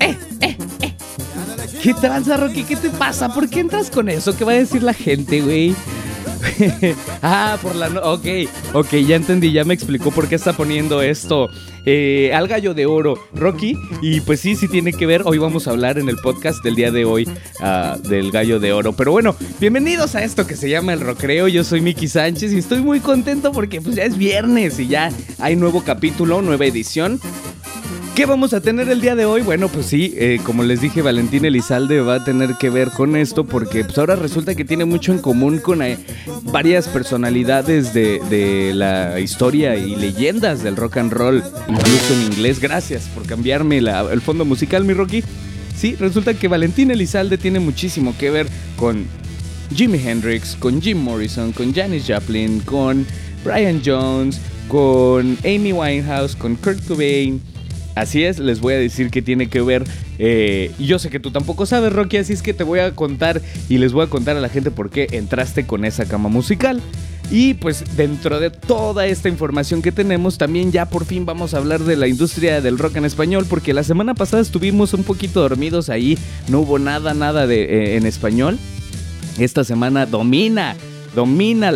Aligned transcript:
¡Eh, 0.00 0.16
eh, 0.40 0.56
eh! 0.80 0.96
¿Qué 1.82 1.94
tranza, 1.94 2.36
Rocky? 2.36 2.64
¿Qué 2.64 2.76
te 2.76 2.90
pasa? 2.90 3.32
¿Por 3.32 3.48
qué 3.48 3.60
entras 3.60 3.90
con 3.90 4.08
eso? 4.08 4.36
¿Qué 4.36 4.44
va 4.44 4.52
a 4.52 4.56
decir 4.56 4.82
la 4.82 4.94
gente, 4.94 5.40
güey? 5.40 5.74
ah, 7.22 7.58
por 7.60 7.74
la... 7.74 7.88
No 7.88 8.00
ok, 8.00 8.26
ok, 8.74 8.94
ya 9.06 9.16
entendí, 9.16 9.52
ya 9.52 9.64
me 9.64 9.74
explicó 9.74 10.10
por 10.10 10.28
qué 10.28 10.34
está 10.34 10.52
poniendo 10.52 11.02
esto 11.02 11.48
al 12.32 12.46
gallo 12.46 12.74
de 12.74 12.86
oro, 12.86 13.18
Rocky. 13.34 13.76
Y 14.00 14.20
pues 14.20 14.40
sí, 14.40 14.54
sí 14.54 14.68
tiene 14.68 14.92
que 14.92 15.06
ver. 15.06 15.22
Hoy 15.24 15.38
vamos 15.38 15.66
a 15.66 15.70
hablar 15.70 15.98
en 15.98 16.08
el 16.08 16.16
podcast 16.16 16.62
del 16.62 16.76
día 16.76 16.90
de 16.90 17.04
hoy 17.04 17.28
uh, 17.60 17.98
del 18.08 18.30
gallo 18.30 18.60
de 18.60 18.72
oro. 18.72 18.92
Pero 18.92 19.12
bueno, 19.12 19.34
bienvenidos 19.60 20.14
a 20.14 20.22
esto 20.22 20.46
que 20.46 20.56
se 20.56 20.70
llama 20.70 20.92
el 20.92 21.00
Rocreo. 21.00 21.48
Yo 21.48 21.64
soy 21.64 21.80
Miki 21.80 22.08
Sánchez 22.08 22.52
y 22.52 22.58
estoy 22.58 22.80
muy 22.80 23.00
contento 23.00 23.52
porque 23.52 23.80
pues 23.80 23.96
ya 23.96 24.04
es 24.04 24.16
viernes 24.16 24.78
y 24.78 24.86
ya 24.86 25.10
hay 25.38 25.56
nuevo 25.56 25.82
capítulo, 25.82 26.42
nueva 26.42 26.66
edición. 26.66 27.20
¿Qué 28.14 28.26
vamos 28.26 28.52
a 28.52 28.60
tener 28.60 28.90
el 28.90 29.00
día 29.00 29.14
de 29.14 29.24
hoy? 29.24 29.40
Bueno, 29.40 29.68
pues 29.68 29.86
sí, 29.86 30.12
eh, 30.18 30.38
como 30.44 30.64
les 30.64 30.82
dije, 30.82 31.00
Valentín 31.00 31.46
Elizalde 31.46 32.02
va 32.02 32.16
a 32.16 32.24
tener 32.24 32.56
que 32.56 32.68
ver 32.68 32.90
con 32.90 33.16
esto 33.16 33.44
porque 33.44 33.84
pues 33.84 33.96
ahora 33.96 34.16
resulta 34.16 34.54
que 34.54 34.66
tiene 34.66 34.84
mucho 34.84 35.12
en 35.12 35.18
común 35.18 35.58
con 35.58 35.80
eh, 35.80 35.96
varias 36.42 36.88
personalidades 36.88 37.94
de, 37.94 38.72
la 38.74 39.18
historia 39.18 39.76
y 39.76 39.96
leyendas 39.96 40.62
del 40.62 40.76
rock 40.76 40.98
and 40.98 41.10
roll, 41.10 41.42
incluso 41.66 42.12
en 42.12 42.22
inglés. 42.24 42.60
Gracias 42.60 43.04
por 43.14 43.26
cambiarme 43.26 43.78
el 43.78 44.20
fondo 44.20 44.44
musical, 44.44 44.84
mi 44.84 44.92
Rocky. 44.92 45.24
Sí, 45.74 45.96
resulta 45.96 46.34
que 46.34 46.48
Valentín 46.48 46.90
Elizalde 46.90 47.38
tiene 47.38 47.60
muchísimo 47.60 48.14
que 48.18 48.30
ver 48.30 48.46
con 48.76 49.06
Jimi 49.74 49.98
Hendrix, 49.98 50.54
con 50.56 50.82
Jim 50.82 50.98
Morrison, 50.98 51.52
con 51.52 51.72
Janis 51.72 52.04
Joplin, 52.06 52.60
con 52.60 53.06
Brian 53.42 53.80
Jones, 53.82 54.38
con 54.68 55.38
Amy 55.46 55.72
Winehouse, 55.72 56.36
con 56.36 56.56
Kurt 56.56 56.86
Cobain 56.86 57.40
Así 57.94 58.24
es, 58.24 58.38
les 58.38 58.60
voy 58.60 58.74
a 58.74 58.78
decir 58.78 59.10
que 59.10 59.22
tiene 59.22 59.48
que 59.48 59.60
ver. 59.60 59.84
Eh, 60.18 60.70
yo 60.78 60.98
sé 60.98 61.10
que 61.10 61.20
tú 61.20 61.30
tampoco 61.30 61.66
sabes, 61.66 61.92
Rocky, 61.92 62.16
así 62.16 62.32
es 62.32 62.42
que 62.42 62.54
te 62.54 62.64
voy 62.64 62.80
a 62.80 62.94
contar 62.94 63.42
y 63.68 63.78
les 63.78 63.92
voy 63.92 64.04
a 64.04 64.08
contar 64.08 64.36
a 64.36 64.40
la 64.40 64.48
gente 64.48 64.70
por 64.70 64.90
qué 64.90 65.08
entraste 65.12 65.66
con 65.66 65.84
esa 65.84 66.06
cama 66.06 66.28
musical. 66.28 66.80
Y 67.30 67.54
pues 67.54 67.96
dentro 67.96 68.40
de 68.40 68.50
toda 68.50 69.06
esta 69.06 69.28
información 69.28 69.80
que 69.80 69.92
tenemos, 69.92 70.36
también 70.36 70.70
ya 70.70 70.86
por 70.86 71.06
fin 71.06 71.24
vamos 71.24 71.54
a 71.54 71.58
hablar 71.58 71.80
de 71.80 71.96
la 71.96 72.06
industria 72.06 72.60
del 72.60 72.78
rock 72.78 72.96
en 72.96 73.04
español, 73.04 73.46
porque 73.48 73.72
la 73.72 73.84
semana 73.84 74.14
pasada 74.14 74.42
estuvimos 74.42 74.92
un 74.92 75.02
poquito 75.04 75.40
dormidos 75.40 75.88
ahí, 75.88 76.18
no 76.48 76.60
hubo 76.60 76.78
nada, 76.78 77.14
nada 77.14 77.46
de, 77.46 77.62
eh, 77.62 77.96
en 77.96 78.06
español. 78.06 78.58
Esta 79.38 79.64
semana 79.64 80.04
domina 80.04 80.76
domina 81.14 81.70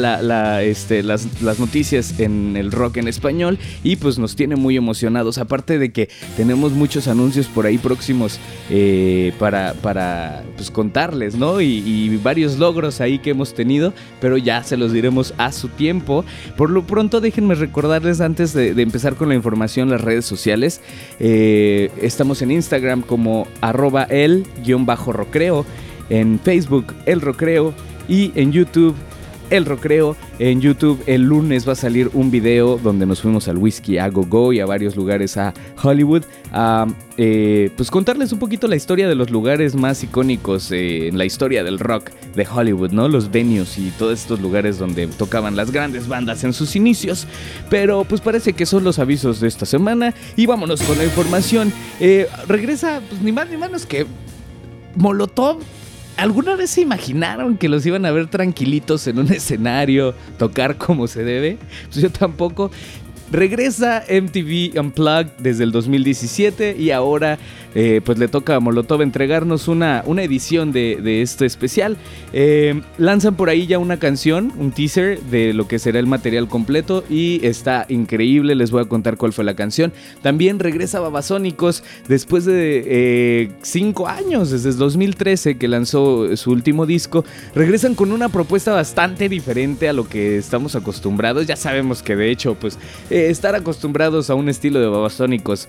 este, 0.62 1.02
las, 1.02 1.26
noticias 1.58 2.18
en 2.18 2.56
el 2.56 2.72
rock 2.72 2.98
en 2.98 3.08
español 3.08 3.58
y 3.82 3.96
pues 3.96 4.18
nos 4.18 4.36
tiene 4.36 4.56
muy 4.56 4.76
emocionados. 4.76 5.38
Aparte 5.38 5.78
de 5.78 5.92
que 5.92 6.08
tenemos 6.36 6.72
muchos 6.72 7.08
anuncios 7.08 7.46
por 7.46 7.66
ahí 7.66 7.78
próximos 7.78 8.38
eh, 8.70 9.32
para, 9.38 9.74
para 9.74 10.44
pues, 10.56 10.70
contarles, 10.70 11.36
¿no? 11.36 11.60
Y, 11.60 12.16
varios 12.22 12.58
logros 12.58 13.00
ahí 13.00 13.18
que 13.18 13.30
hemos 13.30 13.54
tenido, 13.54 13.92
pero 14.20 14.36
ya 14.36 14.62
se 14.64 14.76
los 14.76 14.92
diremos 14.92 15.34
a 15.36 15.52
su 15.52 15.68
tiempo. 15.68 16.24
Por 16.56 16.70
lo 16.70 16.86
pronto 16.86 17.20
déjenme 17.20 17.54
recordarles 17.54 18.20
antes 18.20 18.52
de, 18.52 18.70
empezar 18.80 19.16
con 19.16 19.28
la 19.28 19.34
información 19.34 19.90
las 19.90 20.00
redes 20.00 20.24
sociales. 20.24 20.80
Eh, 21.20 21.90
estamos 22.00 22.42
en 22.42 22.50
Instagram 22.50 23.02
como 23.02 23.46
arroba 23.60 24.04
el-rocreo, 24.04 25.66
en 26.08 26.40
Facebook 26.40 26.94
el 27.04 27.20
rocreo 27.20 27.74
y 28.08 28.32
en 28.34 28.52
YouTube 28.52 28.94
el 29.50 29.64
Rocreo. 29.64 30.16
En 30.38 30.60
YouTube 30.60 31.02
el 31.06 31.22
lunes 31.22 31.66
va 31.66 31.72
a 31.72 31.76
salir 31.76 32.10
un 32.12 32.30
video 32.30 32.78
donde 32.78 33.06
nos 33.06 33.22
fuimos 33.22 33.48
al 33.48 33.58
Whisky 33.58 33.98
a 33.98 34.08
Go 34.08 34.24
Go 34.28 34.52
y 34.52 34.60
a 34.60 34.66
varios 34.66 34.96
lugares 34.96 35.36
a 35.36 35.54
Hollywood. 35.82 36.24
A, 36.52 36.86
eh, 37.16 37.70
pues 37.76 37.90
contarles 37.90 38.32
un 38.32 38.38
poquito 38.38 38.68
la 38.68 38.76
historia 38.76 39.08
de 39.08 39.14
los 39.14 39.30
lugares 39.30 39.74
más 39.74 40.02
icónicos 40.02 40.70
eh, 40.72 41.08
en 41.08 41.18
la 41.18 41.24
historia 41.24 41.64
del 41.64 41.78
rock 41.78 42.10
de 42.34 42.46
Hollywood, 42.46 42.92
¿no? 42.92 43.08
Los 43.08 43.30
venues 43.30 43.78
y 43.78 43.90
todos 43.98 44.20
estos 44.20 44.40
lugares 44.40 44.78
donde 44.78 45.06
tocaban 45.06 45.56
las 45.56 45.70
grandes 45.70 46.08
bandas 46.08 46.44
en 46.44 46.52
sus 46.52 46.76
inicios. 46.76 47.26
Pero 47.70 48.04
pues 48.04 48.20
parece 48.20 48.52
que 48.52 48.66
son 48.66 48.84
los 48.84 48.98
avisos 48.98 49.40
de 49.40 49.48
esta 49.48 49.66
semana. 49.66 50.14
Y 50.36 50.46
vámonos 50.46 50.82
con 50.82 50.98
la 50.98 51.04
información. 51.04 51.72
Eh, 52.00 52.26
regresa, 52.48 53.00
pues 53.08 53.22
ni 53.22 53.32
más 53.32 53.48
ni 53.48 53.56
menos 53.56 53.86
que 53.86 54.06
Molotov 54.96 55.58
¿Alguna 56.16 56.56
vez 56.56 56.70
se 56.70 56.80
imaginaron 56.80 57.58
que 57.58 57.68
los 57.68 57.84
iban 57.84 58.06
a 58.06 58.10
ver 58.10 58.28
tranquilitos 58.28 59.06
en 59.06 59.18
un 59.18 59.28
escenario, 59.32 60.14
tocar 60.38 60.76
como 60.76 61.06
se 61.06 61.24
debe? 61.24 61.58
Pues 61.90 61.96
yo 61.96 62.10
tampoco. 62.10 62.70
Regresa 63.32 64.04
MTV 64.08 64.78
Unplugged 64.78 65.32
desde 65.38 65.64
el 65.64 65.72
2017 65.72 66.76
y 66.78 66.90
ahora 66.90 67.38
eh, 67.78 68.00
pues 68.02 68.18
le 68.18 68.26
toca 68.26 68.54
a 68.54 68.60
Molotov 68.60 69.02
entregarnos 69.02 69.68
una, 69.68 70.02
una 70.06 70.22
edición 70.22 70.72
de, 70.72 71.20
este 71.20 71.44
especial. 71.44 71.98
Eh, 72.32 72.80
lanzan 72.96 73.34
por 73.34 73.50
ahí 73.50 73.66
ya 73.66 73.78
una 73.78 73.98
canción, 73.98 74.50
un 74.56 74.72
teaser 74.72 75.20
de 75.24 75.52
lo 75.52 75.68
que 75.68 75.78
será 75.78 75.98
el 75.98 76.06
material 76.06 76.48
completo 76.48 77.04
y 77.10 77.44
está 77.44 77.84
increíble, 77.90 78.54
les 78.54 78.70
voy 78.70 78.82
a 78.82 78.86
contar 78.86 79.18
cuál 79.18 79.34
fue 79.34 79.44
la 79.44 79.54
canción. 79.54 79.92
También 80.22 80.58
regresa 80.58 81.00
Babasónicos 81.00 81.84
después 82.08 82.46
de 82.46 83.50
5 83.60 84.08
eh, 84.08 84.10
años, 84.10 84.50
desde 84.50 84.70
el 84.70 84.78
2013 84.78 85.58
que 85.58 85.68
lanzó 85.68 86.34
su 86.36 86.52
último 86.52 86.86
disco. 86.86 87.26
Regresan 87.54 87.94
con 87.94 88.10
una 88.10 88.30
propuesta 88.30 88.72
bastante 88.72 89.28
diferente 89.28 89.88
a 89.90 89.92
lo 89.92 90.08
que 90.08 90.38
estamos 90.38 90.76
acostumbrados. 90.76 91.46
Ya 91.46 91.56
sabemos 91.56 92.02
que 92.02 92.16
de 92.16 92.30
hecho 92.30 92.54
pues 92.54 92.78
estar 93.16 93.54
acostumbrados 93.54 94.30
a 94.30 94.34
un 94.34 94.48
estilo 94.48 94.80
de 94.80 94.86
Babasónicos 94.86 95.68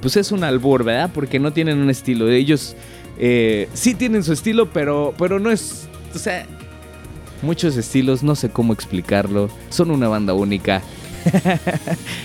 pues 0.00 0.16
es 0.16 0.32
un 0.32 0.44
albor, 0.44 0.84
¿verdad? 0.84 1.10
Porque 1.12 1.32
que 1.32 1.38
no 1.38 1.52
tienen 1.54 1.78
un 1.78 1.88
estilo. 1.88 2.28
Ellos 2.28 2.76
eh, 3.18 3.68
sí 3.72 3.94
tienen 3.94 4.22
su 4.22 4.32
estilo, 4.32 4.70
pero, 4.70 5.14
pero 5.16 5.40
no 5.40 5.50
es. 5.50 5.88
O 6.14 6.18
sea, 6.18 6.46
muchos 7.40 7.76
estilos, 7.76 8.22
no 8.22 8.34
sé 8.34 8.50
cómo 8.50 8.74
explicarlo. 8.74 9.48
Son 9.70 9.90
una 9.90 10.08
banda 10.08 10.34
única. 10.34 10.82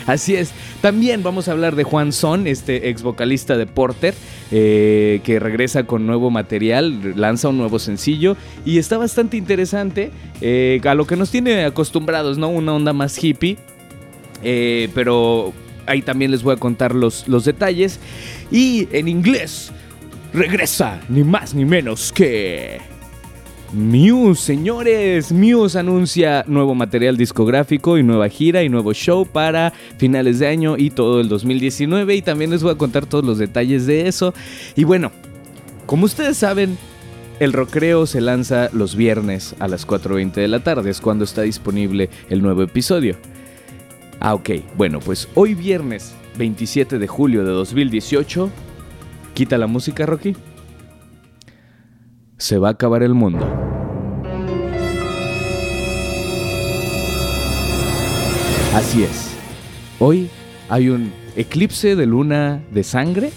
Así 0.08 0.36
es. 0.36 0.52
También 0.82 1.24
vamos 1.24 1.48
a 1.48 1.54
hablar 1.54 1.76
de 1.76 1.86
Juan 1.86 2.12
Son, 2.12 2.48
este 2.48 2.90
ex 2.90 3.02
vocalista 3.02 3.56
de 3.56 3.66
Porter, 3.66 4.14
eh, 4.52 5.22
que 5.24 5.40
regresa 5.40 5.84
con 5.84 6.06
nuevo 6.06 6.32
material, 6.32 7.14
lanza 7.16 7.48
un 7.48 7.58
nuevo 7.58 7.80
sencillo 7.80 8.36
y 8.66 8.78
está 8.78 8.98
bastante 8.98 9.38
interesante 9.38 10.12
eh, 10.42 10.82
a 10.84 10.96
lo 10.96 11.08
que 11.08 11.16
nos 11.16 11.32
tiene 11.32 11.64
acostumbrados, 11.64 12.38
¿no? 12.38 12.50
Una 12.50 12.74
onda 12.74 12.92
más 12.92 13.24
hippie. 13.24 13.58
Pero 14.42 15.54
ahí 15.86 16.02
también 16.02 16.32
les 16.32 16.44
voy 16.44 16.54
a 16.54 16.58
contar 16.58 16.94
los, 16.94 17.28
los 17.28 17.46
detalles. 17.46 18.00
Y 18.52 18.88
en 18.92 19.08
inglés, 19.08 19.72
regresa 20.34 21.00
ni 21.10 21.24
más 21.24 21.54
ni 21.54 21.66
menos 21.66 22.12
que... 22.12 22.80
Muse, 23.74 24.42
señores, 24.42 25.34
Muse 25.34 25.78
anuncia 25.78 26.46
nuevo 26.48 26.74
material 26.74 27.18
discográfico 27.18 27.98
y 27.98 28.04
nueva 28.04 28.30
gira 28.30 28.64
y 28.64 28.70
nuevo 28.70 28.94
show 28.94 29.26
para 29.26 29.74
finales 29.98 30.40
de 30.40 30.48
año 30.48 30.78
y 30.78 30.90
todo 30.90 31.20
el 31.20 31.28
2019 31.28 32.16
y 32.16 32.22
también 32.22 32.50
les 32.50 32.64
voy 32.64 32.72
a 32.72 32.78
contar 32.78 33.06
todos 33.06 33.26
los 33.26 33.38
detalles 33.38 33.86
de 33.86 34.08
eso. 34.08 34.34
Y 34.78 34.86
bueno, 34.86 35.12
como 35.86 36.06
ustedes 36.06 36.38
saben, 36.38 36.78
el 37.42 37.52
Rocreo 37.52 38.06
se 38.06 38.22
lanza 38.22 38.70
los 38.72 38.96
viernes 38.96 39.54
a 39.60 39.68
las 39.68 39.86
4.20 39.86 40.36
de 40.36 40.48
la 40.48 40.62
tarde, 40.62 40.90
es 40.90 41.02
cuando 41.02 41.26
está 41.26 41.42
disponible 41.42 42.10
el 42.30 42.42
nuevo 42.42 42.64
episodio. 42.64 43.18
Ah, 44.20 44.34
ok. 44.34 44.50
Bueno, 44.76 45.00
pues 45.00 45.28
hoy 45.36 45.54
viernes 45.54 46.16
27 46.38 47.00
de 47.00 47.08
julio 47.08 47.44
de 47.44 47.52
2018, 47.52 48.50
quita 49.34 49.58
la 49.58 49.68
música, 49.68 50.06
Rocky. 50.06 50.36
Se 52.38 52.58
va 52.58 52.70
a 52.70 52.72
acabar 52.72 53.04
el 53.04 53.14
mundo. 53.14 53.46
Así 58.74 59.04
es. 59.04 59.36
Hoy 60.00 60.30
hay 60.70 60.90
un 60.90 61.12
eclipse 61.36 61.96
de 61.96 62.06
luna 62.06 62.62
de 62.72 62.84
sangre 62.84 63.32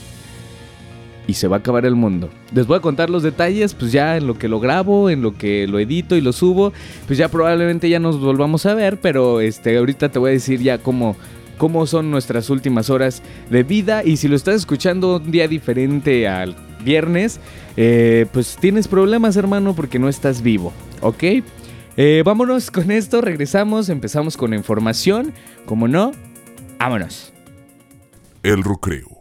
y 1.27 1.34
se 1.34 1.49
va 1.49 1.57
a 1.57 1.59
acabar 1.61 1.87
el 1.87 1.95
mundo. 1.95 2.31
Les 2.55 2.67
voy 2.67 2.78
a 2.78 2.81
contar 2.81 3.11
los 3.11 3.22
detalles, 3.22 3.75
pues 3.75 3.93
ya 3.93 4.17
en 4.17 4.27
lo 4.27 4.39
que 4.39 4.49
lo 4.49 4.61
grabo, 4.61 5.11
en 5.11 5.22
lo 5.22 5.37
que 5.37 5.67
lo 5.67 5.78
edito 5.78 6.17
y 6.17 6.21
lo 6.21 6.33
subo, 6.33 6.72
pues 7.07 7.19
ya 7.19 7.28
probablemente 7.28 7.89
ya 7.89 7.99
nos 7.99 8.21
volvamos 8.21 8.67
a 8.67 8.75
ver, 8.75 9.01
pero 9.01 9.41
este 9.41 9.77
ahorita 9.77 10.09
te 10.11 10.19
voy 10.19 10.31
a 10.31 10.33
decir 10.33 10.61
ya 10.61 10.78
cómo 10.78 11.17
cómo 11.61 11.87
son 11.87 12.11
nuestras 12.11 12.49
últimas 12.49 12.89
horas 12.89 13.22
de 13.51 13.63
vida 13.65 14.03
y 14.03 14.17
si 14.17 14.28
lo 14.28 14.34
estás 14.34 14.55
escuchando 14.55 15.17
un 15.17 15.31
día 15.31 15.47
diferente 15.47 16.27
al 16.27 16.57
viernes, 16.83 17.39
eh, 17.77 18.25
pues 18.33 18.57
tienes 18.59 18.89
problemas 18.89 19.37
hermano 19.37 19.75
porque 19.75 19.99
no 19.99 20.09
estás 20.09 20.41
vivo, 20.41 20.72
¿ok? 21.03 21.22
Eh, 21.99 22.22
vámonos 22.25 22.71
con 22.71 22.91
esto, 22.91 23.21
regresamos, 23.21 23.91
empezamos 23.91 24.39
con 24.39 24.55
información, 24.55 25.34
como 25.67 25.87
no, 25.87 26.13
vámonos. 26.78 27.34
El 28.43 28.65
Recreo 28.65 29.20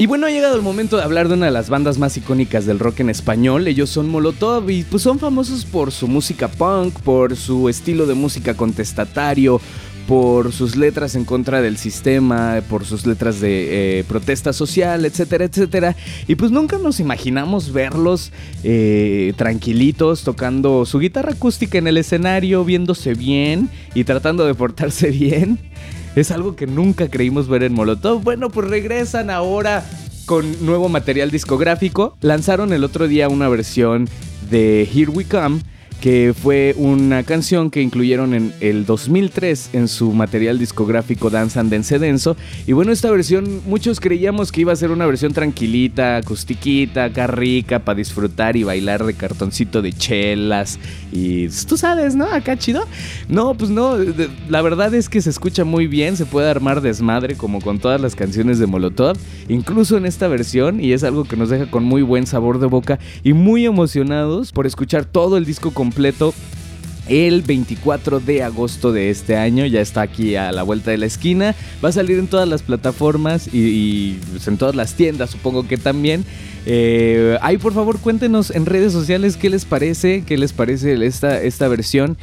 y 0.00 0.06
bueno, 0.06 0.26
ha 0.26 0.30
llegado 0.30 0.56
el 0.56 0.62
momento 0.62 0.96
de 0.96 1.02
hablar 1.02 1.28
de 1.28 1.34
una 1.34 1.44
de 1.44 1.52
las 1.52 1.68
bandas 1.68 1.98
más 1.98 2.16
icónicas 2.16 2.64
del 2.64 2.78
rock 2.78 3.00
en 3.00 3.10
español. 3.10 3.68
Ellos 3.68 3.90
son 3.90 4.08
Molotov 4.08 4.70
y 4.70 4.82
pues 4.82 5.02
son 5.02 5.18
famosos 5.18 5.66
por 5.66 5.92
su 5.92 6.08
música 6.08 6.48
punk, 6.48 6.98
por 7.00 7.36
su 7.36 7.68
estilo 7.68 8.06
de 8.06 8.14
música 8.14 8.54
contestatario, 8.54 9.60
por 10.10 10.52
sus 10.52 10.74
letras 10.74 11.14
en 11.14 11.24
contra 11.24 11.62
del 11.62 11.76
sistema, 11.76 12.60
por 12.68 12.84
sus 12.84 13.06
letras 13.06 13.38
de 13.38 14.00
eh, 14.00 14.04
protesta 14.08 14.52
social, 14.52 15.04
etcétera, 15.04 15.44
etcétera. 15.44 15.94
Y 16.26 16.34
pues 16.34 16.50
nunca 16.50 16.78
nos 16.78 16.98
imaginamos 16.98 17.72
verlos 17.72 18.32
eh, 18.64 19.32
tranquilitos 19.36 20.24
tocando 20.24 20.84
su 20.84 20.98
guitarra 20.98 21.34
acústica 21.34 21.78
en 21.78 21.86
el 21.86 21.96
escenario, 21.96 22.64
viéndose 22.64 23.14
bien 23.14 23.70
y 23.94 24.02
tratando 24.02 24.44
de 24.46 24.54
portarse 24.54 25.10
bien. 25.12 25.60
Es 26.16 26.32
algo 26.32 26.56
que 26.56 26.66
nunca 26.66 27.06
creímos 27.06 27.46
ver 27.46 27.62
en 27.62 27.74
Molotov. 27.74 28.20
Bueno, 28.20 28.50
pues 28.50 28.66
regresan 28.66 29.30
ahora 29.30 29.88
con 30.26 30.66
nuevo 30.66 30.88
material 30.88 31.30
discográfico. 31.30 32.16
Lanzaron 32.20 32.72
el 32.72 32.82
otro 32.82 33.06
día 33.06 33.28
una 33.28 33.48
versión 33.48 34.08
de 34.50 34.88
Here 34.92 35.12
We 35.12 35.26
Come 35.26 35.60
que 36.00 36.34
fue 36.34 36.74
una 36.78 37.22
canción 37.24 37.70
que 37.70 37.82
incluyeron 37.82 38.32
en 38.32 38.54
el 38.60 38.86
2003 38.86 39.70
en 39.74 39.86
su 39.86 40.12
material 40.12 40.58
discográfico 40.58 41.28
Dance 41.28 41.60
and 41.60 41.70
Dance 41.70 41.98
Denso. 41.98 42.36
Y 42.66 42.72
bueno, 42.72 42.90
esta 42.90 43.10
versión 43.10 43.60
muchos 43.66 44.00
creíamos 44.00 44.50
que 44.50 44.62
iba 44.62 44.72
a 44.72 44.76
ser 44.76 44.92
una 44.92 45.04
versión 45.04 45.34
tranquilita, 45.34 46.16
acustiquita, 46.16 47.04
acá 47.04 47.26
rica, 47.26 47.80
para 47.80 47.98
disfrutar 47.98 48.56
y 48.56 48.64
bailar 48.64 49.04
de 49.04 49.12
cartoncito 49.12 49.82
de 49.82 49.92
chelas. 49.92 50.78
Y 51.12 51.48
tú 51.68 51.76
sabes, 51.76 52.16
¿no? 52.16 52.24
Acá 52.24 52.56
chido. 52.56 52.84
No, 53.28 53.54
pues 53.54 53.70
no, 53.70 53.96
la 54.48 54.62
verdad 54.62 54.94
es 54.94 55.10
que 55.10 55.20
se 55.20 55.28
escucha 55.28 55.64
muy 55.64 55.86
bien, 55.86 56.16
se 56.16 56.24
puede 56.24 56.48
armar 56.48 56.80
desmadre 56.80 57.36
como 57.36 57.60
con 57.60 57.78
todas 57.78 58.00
las 58.00 58.14
canciones 58.16 58.58
de 58.58 58.66
Molotov, 58.66 59.18
incluso 59.48 59.98
en 59.98 60.06
esta 60.06 60.28
versión, 60.28 60.82
y 60.82 60.92
es 60.92 61.04
algo 61.04 61.24
que 61.24 61.36
nos 61.36 61.50
deja 61.50 61.70
con 61.70 61.84
muy 61.84 62.00
buen 62.00 62.26
sabor 62.26 62.58
de 62.58 62.66
boca 62.66 62.98
y 63.22 63.34
muy 63.34 63.66
emocionados 63.66 64.52
por 64.52 64.66
escuchar 64.66 65.04
todo 65.04 65.36
el 65.36 65.44
disco 65.44 65.72
completo 65.72 65.89
completo 65.90 66.32
el 67.08 67.42
24 67.42 68.20
de 68.20 68.44
agosto 68.44 68.92
de 68.92 69.10
este 69.10 69.36
año. 69.36 69.66
Ya 69.66 69.80
está 69.80 70.02
aquí 70.02 70.36
a 70.36 70.52
la 70.52 70.62
vuelta 70.62 70.92
de 70.92 70.98
la 70.98 71.06
esquina. 71.06 71.56
Va 71.84 71.88
a 71.88 71.92
salir 71.92 72.20
en 72.20 72.28
todas 72.28 72.48
las 72.48 72.62
plataformas 72.62 73.48
y, 73.52 74.20
pues, 74.30 74.46
en 74.46 74.56
todas 74.56 74.76
las 74.76 74.94
tiendas, 74.94 75.30
supongo 75.30 75.66
que 75.66 75.76
también. 75.76 76.24
Eh, 76.66 77.38
ahí 77.42 77.58
por 77.58 77.72
favor 77.72 77.98
cuéntenos 77.98 78.50
en 78.50 78.66
redes 78.66 78.92
sociales 78.92 79.38
qué 79.38 79.48
les 79.48 79.64
parece, 79.64 80.22
qué 80.24 80.38
les 80.38 80.52
parece 80.52 81.04
esta, 81.04 81.42
esta 81.42 81.66
versión. 81.66 82.16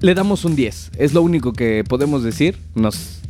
Le 0.00 0.14
damos 0.14 0.44
un 0.44 0.54
10, 0.54 0.90
es 0.98 1.14
lo 1.14 1.22
único 1.22 1.54
que 1.54 1.82
podemos 1.88 2.22
decir. 2.22 2.58
Nos 2.74 3.20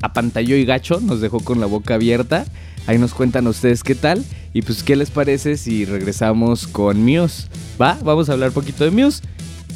apantalló 0.00 0.56
y 0.56 0.64
gacho, 0.64 1.00
nos 1.00 1.20
dejó 1.20 1.38
con 1.38 1.60
la 1.60 1.66
boca 1.66 1.94
abierta. 1.94 2.44
Ahí 2.86 2.98
nos 2.98 3.14
cuentan 3.14 3.46
ustedes 3.46 3.82
qué 3.82 3.94
tal. 3.94 4.24
Y 4.52 4.62
pues, 4.62 4.82
¿qué 4.82 4.96
les 4.96 5.10
parece 5.10 5.56
si 5.56 5.84
regresamos 5.84 6.66
con 6.66 7.02
Muse? 7.02 7.48
¿Va? 7.80 7.98
Vamos 8.02 8.28
a 8.28 8.32
hablar 8.32 8.50
un 8.50 8.54
poquito 8.54 8.84
de 8.84 8.90
Muse. 8.90 9.22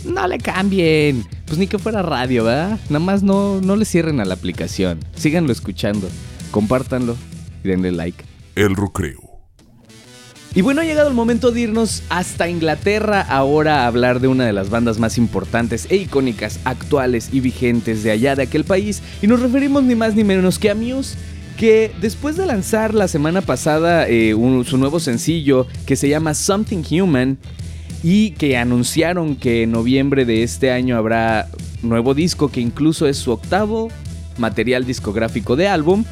No 0.04 0.26
le 0.26 0.38
cambien. 0.38 1.24
Pues 1.46 1.58
ni 1.58 1.66
que 1.66 1.78
fuera 1.78 2.02
radio, 2.02 2.44
¿verdad? 2.44 2.78
Nada 2.88 3.04
más 3.04 3.22
no, 3.22 3.60
no 3.60 3.76
le 3.76 3.84
cierren 3.84 4.20
a 4.20 4.24
la 4.24 4.34
aplicación. 4.34 5.00
Síganlo 5.14 5.52
escuchando. 5.52 6.08
Compártanlo 6.50 7.16
y 7.64 7.68
denle 7.68 7.92
like. 7.92 8.24
El 8.54 8.76
Recreo. 8.76 9.26
Y 10.54 10.62
bueno, 10.62 10.80
ha 10.80 10.84
llegado 10.84 11.08
el 11.08 11.14
momento 11.14 11.50
de 11.50 11.60
irnos 11.60 12.02
hasta 12.08 12.48
Inglaterra 12.48 13.20
ahora 13.20 13.82
a 13.82 13.86
hablar 13.88 14.20
de 14.20 14.28
una 14.28 14.46
de 14.46 14.54
las 14.54 14.70
bandas 14.70 14.98
más 14.98 15.18
importantes 15.18 15.86
e 15.90 15.96
icónicas, 15.96 16.60
actuales 16.64 17.28
y 17.30 17.40
vigentes 17.40 18.02
de 18.02 18.10
allá 18.10 18.34
de 18.36 18.44
aquel 18.44 18.64
país. 18.64 19.02
Y 19.20 19.26
nos 19.26 19.40
referimos 19.40 19.82
ni 19.82 19.94
más 19.94 20.14
ni 20.14 20.24
menos 20.24 20.58
que 20.58 20.70
a 20.70 20.74
Muse 20.74 21.18
que 21.56 21.90
después 22.00 22.36
de 22.36 22.46
lanzar 22.46 22.94
la 22.94 23.08
semana 23.08 23.40
pasada 23.40 24.06
eh, 24.08 24.34
su 24.64 24.78
nuevo 24.78 25.00
sencillo 25.00 25.66
que 25.86 25.96
se 25.96 26.08
llama 26.08 26.34
Something 26.34 26.82
Human 26.90 27.38
y 28.02 28.32
que 28.32 28.56
anunciaron 28.56 29.36
que 29.36 29.62
en 29.62 29.72
noviembre 29.72 30.24
de 30.24 30.42
este 30.42 30.70
año 30.70 30.96
habrá 30.96 31.48
nuevo 31.82 32.14
disco 32.14 32.50
que 32.50 32.60
incluso 32.60 33.06
es 33.06 33.16
su 33.16 33.32
octavo 33.32 33.88
material 34.38 34.84
discográfico 34.84 35.56
de 35.56 35.68
álbum, 35.68 36.04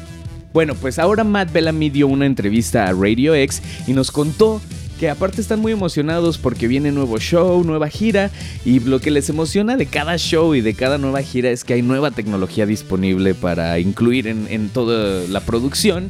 bueno, 0.53 0.73
pues 0.75 0.99
ahora 0.99 1.23
Matt 1.23 1.51
Bellamy 1.51 1.89
dio 1.89 2.07
una 2.07 2.25
entrevista 2.25 2.87
a 2.87 2.93
Radio 2.93 3.35
X 3.35 3.61
y 3.87 3.93
nos 3.93 4.09
contó 4.09 4.61
que 4.99 5.09
aparte 5.09 5.41
están 5.41 5.59
muy 5.59 5.71
emocionados 5.71 6.37
porque 6.37 6.67
viene 6.67 6.91
nuevo 6.91 7.19
show, 7.19 7.63
nueva 7.63 7.89
gira 7.89 8.31
y 8.63 8.79
lo 8.79 8.99
que 8.99 9.11
les 9.11 9.29
emociona 9.29 9.77
de 9.77 9.85
cada 9.85 10.17
show 10.17 10.55
y 10.55 10.61
de 10.61 10.73
cada 10.73 10.97
nueva 10.97 11.21
gira 11.21 11.49
es 11.49 11.63
que 11.63 11.73
hay 11.73 11.81
nueva 11.81 12.11
tecnología 12.11 12.65
disponible 12.65 13.33
para 13.33 13.79
incluir 13.79 14.27
en, 14.27 14.69
toda 14.69 15.27
la 15.27 15.41
producción. 15.41 16.09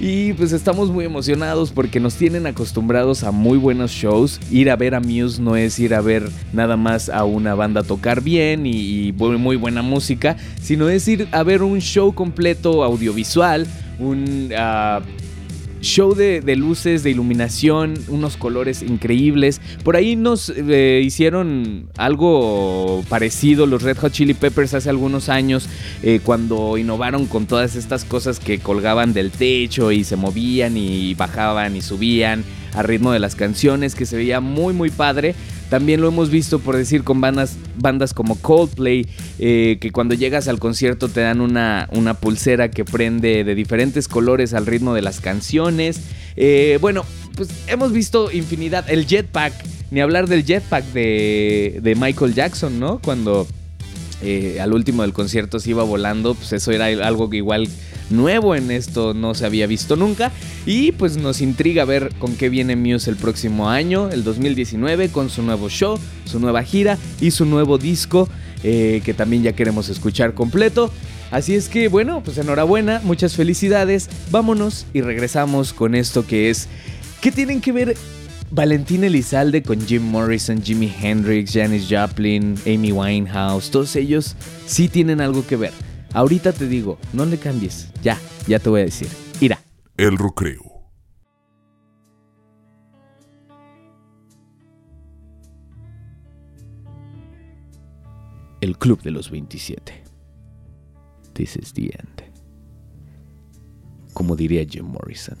Y 0.00 0.32
pues 0.32 0.52
estamos 0.52 0.90
muy 0.90 1.04
emocionados 1.04 1.70
porque 1.70 2.00
nos 2.00 2.16
tienen 2.16 2.46
acostumbrados 2.46 3.22
a 3.22 3.30
muy 3.30 3.58
buenos 3.58 3.92
shows. 3.92 4.40
Ir 4.50 4.70
a 4.70 4.76
ver 4.76 4.94
a 4.94 5.00
Muse 5.00 5.40
no 5.40 5.56
es 5.56 5.78
ir 5.78 5.94
a 5.94 6.00
ver 6.00 6.28
nada 6.52 6.76
más 6.76 7.08
a 7.08 7.24
una 7.24 7.54
banda 7.54 7.84
tocar 7.84 8.20
bien 8.20 8.66
y, 8.66 9.12
muy 9.12 9.56
buena 9.56 9.82
música, 9.82 10.36
sino 10.60 10.88
es 10.88 11.06
ir 11.06 11.28
a 11.30 11.42
ver 11.44 11.62
un 11.62 11.80
show 11.80 12.12
completo 12.12 12.82
audiovisual, 12.82 13.66
un... 13.98 14.50
Ah, 14.56 15.00
show 15.84 16.14
de, 16.14 16.42
luces, 16.56 17.02
de 17.02 17.10
iluminación, 17.10 17.94
unos 18.08 18.36
colores 18.36 18.82
increíbles. 18.82 19.60
Por 19.84 19.96
ahí 19.96 20.16
nos 20.16 20.50
eh, 20.50 21.02
hicieron 21.04 21.88
algo 21.96 23.04
parecido 23.08 23.66
los 23.66 23.82
Red 23.82 23.98
Hot 23.98 24.12
Chili 24.12 24.34
Peppers 24.34 24.74
hace 24.74 24.90
algunos 24.90 25.28
años, 25.28 25.68
eh, 26.02 26.20
cuando 26.24 26.76
innovaron 26.78 27.26
con 27.26 27.46
todas 27.46 27.76
estas 27.76 28.04
cosas 28.04 28.40
que 28.40 28.58
colgaban 28.58 29.12
del 29.12 29.30
techo 29.30 29.92
y 29.92 30.04
se 30.04 30.16
movían 30.16 30.76
y 30.76 31.14
bajaban 31.14 31.76
y 31.76 31.82
subían 31.82 32.44
a 32.74 32.82
ritmo 32.82 33.12
de 33.12 33.20
las 33.20 33.36
canciones, 33.36 33.94
que 33.94 34.06
se 34.06 34.16
veía 34.16 34.40
muy 34.40 34.74
muy 34.74 34.90
padre. 34.90 35.34
También 35.74 36.00
lo 36.00 36.06
hemos 36.06 36.30
visto 36.30 36.60
por 36.60 36.76
decir 36.76 37.02
con 37.02 37.20
bandas, 37.20 37.56
bandas 37.74 38.14
como 38.14 38.36
Coldplay, 38.36 39.08
eh, 39.40 39.78
que 39.80 39.90
cuando 39.90 40.14
llegas 40.14 40.46
al 40.46 40.60
concierto 40.60 41.08
te 41.08 41.20
dan 41.20 41.40
una, 41.40 41.88
una, 41.90 42.14
pulsera 42.14 42.70
que 42.70 42.84
prende 42.84 43.42
de 43.42 43.56
diferentes 43.56 44.06
colores 44.06 44.54
al 44.54 44.66
ritmo 44.66 44.94
de 44.94 45.02
las 45.02 45.18
canciones. 45.18 46.00
Eh, 46.36 46.78
bueno, 46.80 47.04
pues 47.34 47.48
hemos 47.66 47.90
visto 47.90 48.30
infinidad. 48.30 48.88
El 48.88 49.04
jetpack, 49.04 49.52
ni 49.90 50.00
hablar 50.00 50.28
del 50.28 50.44
jetpack 50.44 50.84
de, 50.92 51.80
de 51.82 51.94
Michael 51.96 52.34
Jackson, 52.34 52.78
¿no? 52.78 53.00
Cuando 53.00 53.48
eh, 54.24 54.58
al 54.60 54.72
último 54.72 55.02
del 55.02 55.12
concierto 55.12 55.60
se 55.60 55.70
iba 55.70 55.82
volando, 55.82 56.34
pues 56.34 56.52
eso 56.54 56.72
era 56.72 56.86
algo 56.86 57.28
que 57.28 57.36
igual 57.36 57.68
nuevo 58.10 58.54
en 58.54 58.70
esto, 58.70 59.12
no 59.12 59.34
se 59.34 59.44
había 59.44 59.66
visto 59.66 59.96
nunca. 59.96 60.32
Y 60.66 60.92
pues 60.92 61.16
nos 61.18 61.40
intriga 61.40 61.84
ver 61.84 62.14
con 62.18 62.34
qué 62.34 62.48
viene 62.48 62.74
Muse 62.74 63.10
el 63.10 63.16
próximo 63.16 63.68
año, 63.68 64.08
el 64.10 64.24
2019, 64.24 65.10
con 65.10 65.28
su 65.28 65.42
nuevo 65.42 65.68
show, 65.68 65.98
su 66.24 66.40
nueva 66.40 66.62
gira 66.62 66.98
y 67.20 67.32
su 67.32 67.44
nuevo 67.44 67.76
disco, 67.76 68.28
eh, 68.62 69.02
que 69.04 69.12
también 69.12 69.42
ya 69.42 69.52
queremos 69.52 69.90
escuchar 69.90 70.32
completo. 70.34 70.90
Así 71.30 71.54
es 71.54 71.68
que 71.68 71.88
bueno, 71.88 72.22
pues 72.24 72.38
enhorabuena, 72.38 73.00
muchas 73.04 73.34
felicidades, 73.34 74.08
vámonos 74.30 74.86
y 74.94 75.00
regresamos 75.00 75.72
con 75.72 75.94
esto 75.94 76.26
que 76.26 76.48
es... 76.50 76.68
¿Qué 77.20 77.32
tienen 77.32 77.62
que 77.62 77.72
ver 77.72 77.96
Valentín 78.54 79.02
Elizalde 79.02 79.64
con 79.64 79.80
Jim 79.80 80.04
Morrison, 80.04 80.62
Jimi 80.62 80.86
Hendrix, 80.86 81.52
Janis 81.52 81.88
Joplin, 81.90 82.54
Amy 82.66 82.92
Winehouse, 82.92 83.68
todos 83.68 83.96
ellos 83.96 84.36
sí 84.64 84.88
tienen 84.88 85.20
algo 85.20 85.44
que 85.44 85.56
ver. 85.56 85.72
Ahorita 86.12 86.52
te 86.52 86.68
digo, 86.68 86.96
no 87.12 87.26
le 87.26 87.36
cambies. 87.36 87.88
Ya, 88.04 88.16
ya 88.46 88.60
te 88.60 88.70
voy 88.70 88.82
a 88.82 88.84
decir. 88.84 89.08
Irá. 89.40 89.58
El 89.96 90.16
Recreo. 90.16 90.62
El 98.60 98.78
Club 98.78 99.02
de 99.02 99.10
los 99.10 99.32
27. 99.32 100.04
This 101.32 101.56
is 101.56 101.72
the 101.72 101.86
end. 101.86 102.22
Como 104.12 104.36
diría 104.36 104.64
Jim 104.64 104.84
Morrison, 104.84 105.38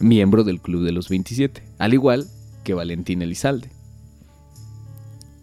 miembro 0.00 0.42
del 0.42 0.60
Club 0.60 0.82
de 0.82 0.90
los 0.90 1.08
27, 1.08 1.62
al 1.78 1.94
igual 1.94 2.26
que 2.68 2.74
Valentín 2.74 3.22
Elizalde. 3.22 3.70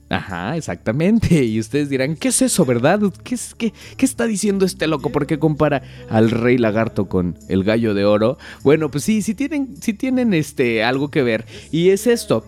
Ajá, 0.10 0.55
exactamente. 0.55 1.44
Y 1.55 1.60
ustedes 1.60 1.89
dirán, 1.89 2.15
¿qué 2.15 2.27
es 2.27 2.44
eso, 2.44 2.65
verdad? 2.65 3.01
¿Qué, 3.24 3.34
es, 3.34 3.55
qué, 3.55 3.74
qué 3.98 4.05
está 4.05 4.27
diciendo 4.27 4.63
este 4.63 4.86
loco? 4.86 5.12
¿Por 5.12 5.25
qué 5.25 5.39
compara 5.39 5.82
al 6.08 6.29
rey 6.29 6.60
lagarto 6.60 7.08
con 7.08 7.36
el 7.50 7.63
gallo 7.63 7.96
de 7.96 8.05
oro? 8.05 8.38
Bueno, 8.63 8.91
pues 8.91 9.05
sí, 9.05 9.24
sí 9.24 9.34
tienen, 9.34 9.75
sí 9.82 9.94
tienen 9.94 10.36
este, 10.36 10.84
algo 10.84 11.10
que 11.10 11.24
ver. 11.24 11.48
Y 11.72 11.89
es 11.89 12.05
esto. 12.05 12.46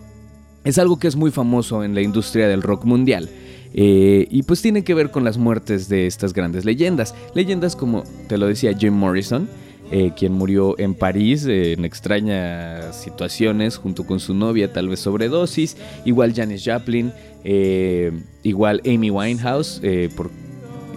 Es 0.62 0.78
algo 0.78 1.00
que 1.00 1.08
es 1.08 1.16
muy 1.16 1.32
famoso 1.32 1.82
en 1.82 1.96
la 1.96 2.00
industria 2.00 2.46
del 2.46 2.62
rock 2.62 2.84
mundial. 2.84 3.28
Eh, 3.74 4.28
y 4.30 4.44
pues 4.44 4.62
tiene 4.62 4.84
que 4.84 4.94
ver 4.94 5.10
con 5.10 5.24
las 5.24 5.38
muertes 5.38 5.88
de 5.88 6.06
estas 6.06 6.32
grandes 6.32 6.64
leyendas. 6.64 7.16
Leyendas 7.34 7.74
como, 7.74 8.04
te 8.28 8.38
lo 8.38 8.46
decía 8.46 8.78
Jim 8.78 8.94
Morrison, 8.94 9.48
eh, 9.90 10.12
quien 10.16 10.32
murió 10.32 10.78
en 10.78 10.94
París 10.94 11.46
en 11.46 11.84
extrañas 11.84 12.94
situaciones 12.96 13.76
junto 13.76 14.04
con 14.04 14.20
su 14.20 14.34
novia, 14.34 14.72
tal 14.72 14.88
vez 14.88 15.00
sobredosis. 15.00 15.76
Igual 16.04 16.34
Janis 16.34 16.62
Joplin, 16.64 17.12
eh, 17.44 18.12
igual 18.42 18.82
Amy 18.84 19.10
Winehouse, 19.10 19.80
eh, 19.82 20.10
por 20.14 20.30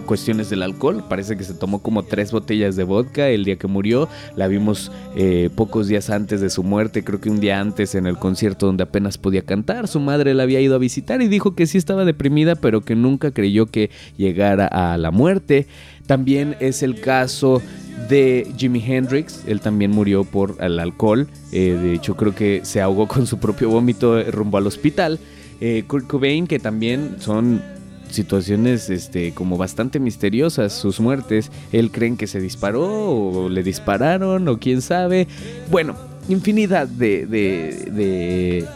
cuestiones 0.02 0.50
del 0.50 0.62
alcohol. 0.62 1.04
Parece 1.08 1.36
que 1.36 1.44
se 1.44 1.54
tomó 1.54 1.80
como 1.80 2.02
tres 2.02 2.32
botellas 2.32 2.76
de 2.76 2.84
vodka 2.84 3.28
el 3.28 3.44
día 3.44 3.56
que 3.56 3.66
murió. 3.66 4.08
La 4.36 4.48
vimos 4.48 4.92
eh, 5.16 5.50
pocos 5.54 5.88
días 5.88 6.10
antes 6.10 6.40
de 6.40 6.50
su 6.50 6.62
muerte, 6.62 7.04
creo 7.04 7.20
que 7.20 7.30
un 7.30 7.40
día 7.40 7.60
antes 7.60 7.94
en 7.94 8.06
el 8.06 8.18
concierto 8.18 8.66
donde 8.66 8.82
apenas 8.82 9.18
podía 9.18 9.42
cantar. 9.42 9.88
Su 9.88 10.00
madre 10.00 10.34
la 10.34 10.42
había 10.42 10.60
ido 10.60 10.74
a 10.74 10.78
visitar 10.78 11.22
y 11.22 11.28
dijo 11.28 11.54
que 11.54 11.66
sí 11.66 11.78
estaba 11.78 12.04
deprimida, 12.04 12.56
pero 12.56 12.82
que 12.82 12.94
nunca 12.94 13.30
creyó 13.30 13.66
que 13.66 13.90
llegara 14.16 14.66
a 14.66 14.98
la 14.98 15.10
muerte. 15.10 15.66
También 16.06 16.56
es 16.60 16.82
el 16.82 17.00
caso 17.00 17.62
de 18.08 18.50
Jimi 18.56 18.82
Hendrix, 18.84 19.44
él 19.46 19.60
también 19.60 19.90
murió 19.90 20.24
por 20.24 20.56
el 20.60 20.78
alcohol, 20.78 21.28
eh, 21.52 21.78
de 21.80 21.94
hecho 21.94 22.16
creo 22.16 22.34
que 22.34 22.60
se 22.64 22.80
ahogó 22.80 23.06
con 23.06 23.26
su 23.26 23.38
propio 23.38 23.70
vómito 23.70 24.22
rumbo 24.24 24.58
al 24.58 24.66
hospital. 24.66 25.18
Eh, 25.60 25.84
Kurt 25.86 26.08
Cobain, 26.08 26.46
que 26.48 26.58
también 26.58 27.16
son 27.20 27.62
situaciones 28.10 28.90
este, 28.90 29.32
como 29.32 29.56
bastante 29.56 29.98
misteriosas, 30.00 30.72
sus 30.72 31.00
muertes. 31.00 31.50
Él 31.72 31.90
creen 31.90 32.16
que 32.16 32.26
se 32.26 32.40
disparó 32.40 33.10
o 33.10 33.48
le 33.48 33.62
dispararon 33.62 34.48
o 34.48 34.58
quién 34.58 34.82
sabe. 34.82 35.28
Bueno, 35.70 35.96
infinidad 36.28 36.88
de, 36.88 37.26
de, 37.26 37.90
de 37.92 38.66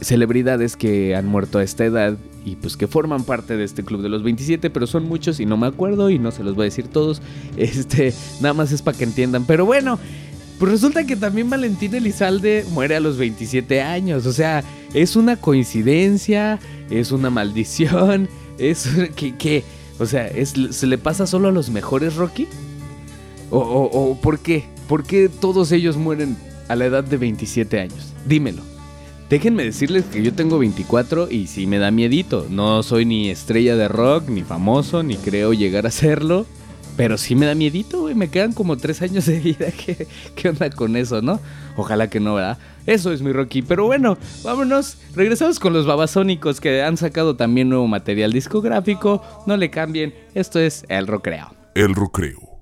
celebridades 0.00 0.76
que 0.76 1.14
han 1.14 1.26
muerto 1.26 1.58
a 1.58 1.62
esta 1.62 1.84
edad 1.84 2.16
y 2.44 2.56
pues 2.56 2.76
que 2.76 2.86
forman 2.86 3.24
parte 3.24 3.56
de 3.56 3.64
este 3.64 3.84
club 3.84 4.02
de 4.02 4.08
los 4.08 4.22
27, 4.22 4.68
pero 4.70 4.86
son 4.86 5.04
muchos 5.08 5.40
y 5.40 5.46
no 5.46 5.56
me 5.56 5.66
acuerdo 5.66 6.10
y 6.10 6.18
no 6.18 6.30
se 6.30 6.44
los 6.44 6.54
voy 6.54 6.64
a 6.64 6.66
decir 6.66 6.88
todos. 6.88 7.22
Este, 7.56 8.12
nada 8.40 8.52
más 8.52 8.72
es 8.72 8.82
para 8.82 8.98
que 8.98 9.04
entiendan. 9.04 9.44
Pero 9.46 9.64
bueno, 9.64 9.98
pues 10.58 10.72
resulta 10.72 11.04
que 11.04 11.16
también 11.16 11.48
Valentín 11.48 11.94
Elizalde 11.94 12.64
muere 12.72 12.96
a 12.96 13.00
los 13.00 13.16
27 13.16 13.80
años. 13.80 14.26
O 14.26 14.32
sea, 14.32 14.62
es 14.92 15.16
una 15.16 15.36
coincidencia, 15.36 16.58
es 16.90 17.12
una 17.12 17.30
maldición. 17.30 18.28
Es 18.56 18.88
que, 19.16 19.64
o 19.98 20.06
sea, 20.06 20.30
¿se 20.44 20.86
le 20.86 20.96
pasa 20.96 21.26
solo 21.26 21.48
a 21.48 21.50
los 21.50 21.70
mejores, 21.70 22.14
Rocky? 22.14 22.46
¿O, 23.50 23.58
o, 23.58 24.14
por 24.20 24.38
qué? 24.38 24.66
¿Por 24.86 25.02
qué 25.02 25.28
todos 25.28 25.72
ellos 25.72 25.96
mueren 25.96 26.36
a 26.68 26.76
la 26.76 26.84
edad 26.84 27.02
de 27.02 27.16
27 27.16 27.80
años? 27.80 28.12
Dímelo. 28.28 28.73
Déjenme 29.30 29.64
decirles 29.64 30.04
que 30.04 30.22
yo 30.22 30.34
tengo 30.34 30.58
24 30.58 31.30
y 31.30 31.46
sí 31.46 31.66
me 31.66 31.78
da 31.78 31.90
miedito. 31.90 32.46
No 32.50 32.82
soy 32.82 33.06
ni 33.06 33.30
estrella 33.30 33.74
de 33.74 33.88
rock, 33.88 34.28
ni 34.28 34.42
famoso, 34.42 35.02
ni 35.02 35.16
creo 35.16 35.52
llegar 35.52 35.86
a 35.86 35.90
serlo. 35.90 36.46
Pero 36.96 37.18
sí 37.18 37.34
me 37.34 37.46
da 37.46 37.54
miedito, 37.54 38.02
güey. 38.02 38.14
Me 38.14 38.28
quedan 38.28 38.52
como 38.52 38.76
tres 38.76 39.02
años 39.02 39.26
de 39.26 39.40
vida. 39.40 39.66
¿Qué, 39.84 40.06
¿Qué 40.36 40.48
onda 40.48 40.70
con 40.70 40.94
eso, 40.96 41.22
no? 41.22 41.40
Ojalá 41.76 42.08
que 42.08 42.20
no, 42.20 42.34
¿verdad? 42.34 42.58
Eso 42.86 43.12
es 43.12 43.22
mi 43.22 43.32
Rocky. 43.32 43.62
Pero 43.62 43.86
bueno, 43.86 44.16
vámonos. 44.44 44.98
Regresamos 45.16 45.58
con 45.58 45.72
los 45.72 45.86
babasónicos 45.86 46.60
que 46.60 46.82
han 46.82 46.96
sacado 46.96 47.34
también 47.34 47.68
nuevo 47.68 47.88
material 47.88 48.32
discográfico. 48.32 49.22
No 49.46 49.56
le 49.56 49.70
cambien. 49.70 50.14
Esto 50.34 50.60
es 50.60 50.84
El 50.88 51.06
Rocreo. 51.06 51.54
El 51.74 51.94
Rocreo. 51.94 52.54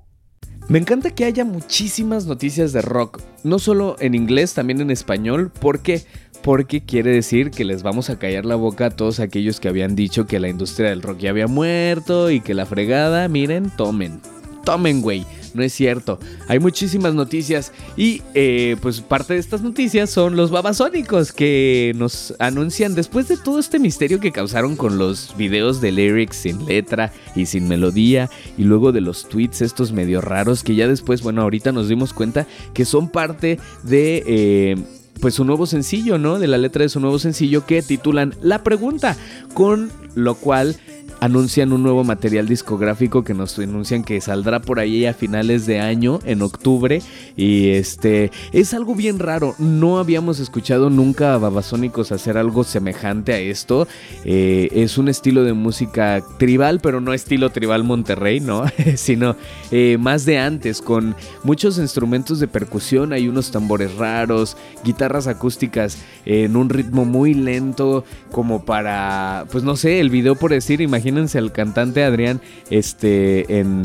Me 0.69 0.79
encanta 0.79 1.11
que 1.11 1.25
haya 1.25 1.45
muchísimas 1.45 2.25
noticias 2.25 2.73
de 2.73 2.81
rock. 2.83 3.21
No 3.43 3.59
solo 3.59 3.97
en 3.99 4.15
inglés, 4.15 4.55
también 4.55 4.81
en 4.81 4.91
español. 4.91 5.51
¿Por 5.51 5.81
qué? 5.81 6.03
Porque 6.43 6.83
quiere 6.83 7.11
decir 7.11 7.51
que 7.51 7.65
les 7.65 7.83
vamos 7.83 8.11
a 8.11 8.19
callar 8.19 8.45
la 8.45 8.57
boca 8.57 8.87
a 8.87 8.91
todos 8.91 9.21
aquellos 9.21 9.61
que 9.61 9.69
habían 9.69 9.95
dicho 9.95 10.27
que 10.27 10.41
la 10.41 10.49
industria 10.49 10.91
del 10.91 11.03
rock 11.03 11.19
ya 11.19 11.31
había 11.31 11.47
muerto 11.47 12.31
y 12.31 12.41
que 12.41 12.55
la 12.55 12.67
fregada, 12.67 13.29
miren, 13.29 13.71
tomen, 13.77 14.21
tomen, 14.65 15.03
güey. 15.03 15.25
No 15.55 15.63
es 15.63 15.75
cierto. 15.75 16.19
Hay 16.49 16.59
muchísimas 16.61 17.15
noticias 17.15 17.73
y 17.97 18.23
eh, 18.35 18.77
pues 18.81 19.03
parte 19.03 19.35
de 19.35 19.41
estas 19.41 19.61
noticias 19.61 20.09
son 20.09 20.35
los 20.35 20.51
babasónicos 20.51 21.33
que 21.33 21.93
nos 21.97 22.35
anuncian 22.39 22.95
después 22.95 23.29
de 23.29 23.37
todo 23.37 23.59
este 23.59 23.79
misterio 23.79 24.19
que 24.19 24.33
causaron 24.33 24.77
con 24.77 24.97
los 24.97 25.37
videos 25.37 25.83
de 25.83 25.93
lyrics 25.93 26.37
sin 26.37 26.65
letra 26.65 27.13
y 27.35 27.47
sin 27.47 27.69
melodía 27.69 28.31
y 28.57 28.65
luego 28.65 28.93
de 28.93 29.03
los 29.03 29.29
tweets 29.29 29.61
estos 29.61 29.93
medio 29.93 30.23
raros 30.23 30.63
que 30.63 30.75
ya 30.75 30.89
después, 30.89 31.23
bueno, 31.23 31.43
ahorita 31.43 31.71
nos 31.73 31.89
dimos 31.89 32.15
cuenta 32.15 32.47
que 32.73 32.85
son 32.85 33.09
parte 33.11 33.59
de... 33.83 34.25
Eh, 34.27 34.77
pues 35.23 35.35
su 35.35 35.45
nuevo 35.45 35.67
sencillo, 35.67 36.19
¿no? 36.19 36.41
De 36.41 36.49
la 36.49 36.59
letra 36.59 36.83
de 36.83 36.89
su 36.89 36.99
nuevo 36.99 37.21
sencillo 37.21 37.65
que 37.65 37.81
titulan 37.81 38.35
La 38.43 38.65
Pregunta, 38.65 39.17
con 39.55 39.93
lo 40.17 40.35
cual 40.35 40.77
anuncian 41.23 41.73
un 41.73 41.85
nuevo 41.85 42.03
material 42.03 42.49
discográfico 42.49 43.23
que 43.23 43.33
nos 43.33 43.57
anuncian 43.57 44.03
que 44.03 44.21
saldrá 44.21 44.61
por 44.61 44.81
ahí 44.81 45.07
a 45.07 45.15
finales 45.15 45.67
de 45.67 45.79
año, 45.79 46.19
en 46.25 46.43
octubre. 46.43 47.01
Y 47.37 47.69
este 47.69 48.33
es 48.51 48.75
algo 48.75 48.97
bien 48.97 49.21
raro. 49.21 49.55
No 49.61 50.01
habíamos 50.01 50.41
escuchado 50.41 50.91
nunca 50.91 51.35
a 51.35 51.39
Babasónicos 51.39 52.11
hacer 52.11 52.37
algo 52.37 52.65
semejante 52.65 53.35
a 53.35 53.39
esto. 53.39 53.87
Eh, 54.25 54.69
es 54.73 54.99
un 54.99 55.09
estilo 55.09 55.45
de 55.45 55.53
música 55.53 56.25
tribal, 56.39 56.81
pero 56.81 57.01
no 57.01 57.13
estilo 57.13 57.51
tribal 57.51 57.85
Monterrey, 57.85 58.41
¿no? 58.41 58.65
Sino 58.97 59.37
eh, 59.71 59.99
más 60.01 60.25
de 60.25 60.41
antes, 60.41 60.83
con 60.83 61.15
muchos 61.45 61.79
instrumentos 61.79 62.41
de 62.41 62.49
percusión. 62.49 63.13
Hay 63.13 63.29
unos 63.29 63.53
tambores 63.53 63.95
raros, 63.95 64.57
guitarras 64.83 65.29
acústicas 65.29 65.99
en 66.27 66.57
un 66.57 66.69
ritmo 66.69 67.05
muy 67.05 67.33
lento, 67.33 68.05
como 68.33 68.65
para, 68.65 69.47
pues 69.53 69.63
no 69.63 69.77
sé, 69.77 70.01
el 70.01 70.11
video 70.11 70.35
por 70.35 70.51
decir, 70.51 70.81
imagínate 70.81 71.12
imagínense 71.13 71.39
al 71.39 71.53
cantante 71.53 72.05
Adrián 72.05 72.41
este, 72.71 73.59
en 73.59 73.83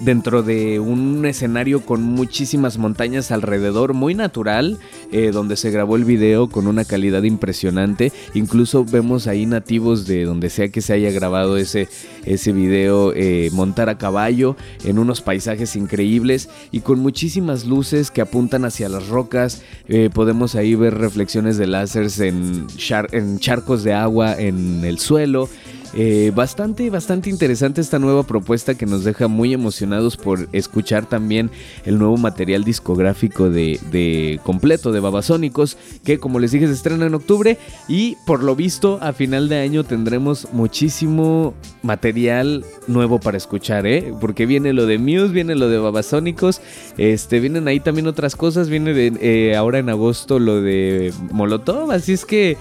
dentro 0.00 0.42
de 0.42 0.80
un 0.80 1.24
escenario 1.26 1.84
con 1.84 2.02
muchísimas 2.02 2.78
montañas 2.78 3.30
alrededor, 3.30 3.94
muy 3.94 4.14
natural, 4.14 4.78
eh, 5.12 5.30
donde 5.32 5.56
se 5.56 5.70
grabó 5.70 5.96
el 5.96 6.04
video 6.04 6.48
con 6.48 6.66
una 6.66 6.84
calidad 6.84 7.22
impresionante. 7.22 8.12
Incluso 8.34 8.84
vemos 8.84 9.26
ahí 9.26 9.46
nativos 9.46 10.06
de 10.06 10.24
donde 10.24 10.50
sea 10.50 10.68
que 10.68 10.80
se 10.80 10.92
haya 10.92 11.10
grabado 11.10 11.56
ese, 11.56 11.88
ese 12.24 12.52
video 12.52 13.12
eh, 13.14 13.50
montar 13.52 13.88
a 13.88 13.98
caballo 13.98 14.56
en 14.84 14.98
unos 14.98 15.20
paisajes 15.20 15.76
increíbles 15.76 16.48
y 16.70 16.80
con 16.80 17.00
muchísimas 17.00 17.64
luces 17.64 18.10
que 18.10 18.20
apuntan 18.20 18.64
hacia 18.64 18.88
las 18.88 19.08
rocas. 19.08 19.62
Eh, 19.88 20.10
podemos 20.12 20.54
ahí 20.54 20.74
ver 20.74 20.94
reflexiones 20.94 21.56
de 21.56 21.66
láseres 21.66 22.20
en, 22.20 22.66
charcos 23.38 23.82
de 23.82 23.94
agua 23.94 24.38
en 24.38 24.84
el 24.84 24.98
suelo. 24.98 25.48
Bastante, 26.34 26.90
bastante 26.90 27.30
interesante 27.30 27.80
esta 27.80 27.98
nueva 27.98 28.22
propuesta 28.22 28.76
que 28.76 28.86
nos 28.86 29.04
deja 29.04 29.26
muy 29.26 29.54
emocionados 29.54 29.87
por 30.16 30.48
escuchar 30.52 31.06
también 31.06 31.50
el 31.84 31.98
nuevo 31.98 32.16
material 32.16 32.64
discográfico 32.64 33.50
de, 33.50 34.40
completo 34.44 34.92
de 34.92 35.00
Babasónicos, 35.00 35.76
que 36.04 36.18
como 36.18 36.38
les 36.38 36.52
dije 36.52 36.66
se 36.66 36.72
estrena 36.72 37.06
en 37.06 37.14
octubre 37.14 37.58
y 37.88 38.16
por 38.26 38.42
lo 38.42 38.54
visto 38.54 38.98
a 39.00 39.12
final 39.12 39.48
de 39.48 39.60
año 39.60 39.84
tendremos 39.84 40.48
muchísimo 40.52 41.54
material 41.82 42.64
nuevo 42.86 43.18
para 43.18 43.36
escuchar, 43.36 43.86
¿eh? 43.86 44.12
Porque 44.20 44.46
viene 44.46 44.72
lo 44.72 44.86
de 44.86 44.98
Muse, 44.98 45.28
viene 45.28 45.54
lo 45.54 45.68
de 45.68 45.78
Babasónicos, 45.78 46.60
este, 46.96 47.40
vienen 47.40 47.68
ahí 47.68 47.80
también 47.80 48.06
otras 48.06 48.36
cosas, 48.36 48.68
viene 48.68 48.92
de, 48.92 49.12
eh, 49.20 49.56
ahora 49.56 49.78
en 49.78 49.88
agosto 49.88 50.38
lo 50.38 50.60
de 50.60 51.12
Molotov, 51.32 51.90
así 51.90 52.12
es 52.12 52.24
que, 52.24 52.56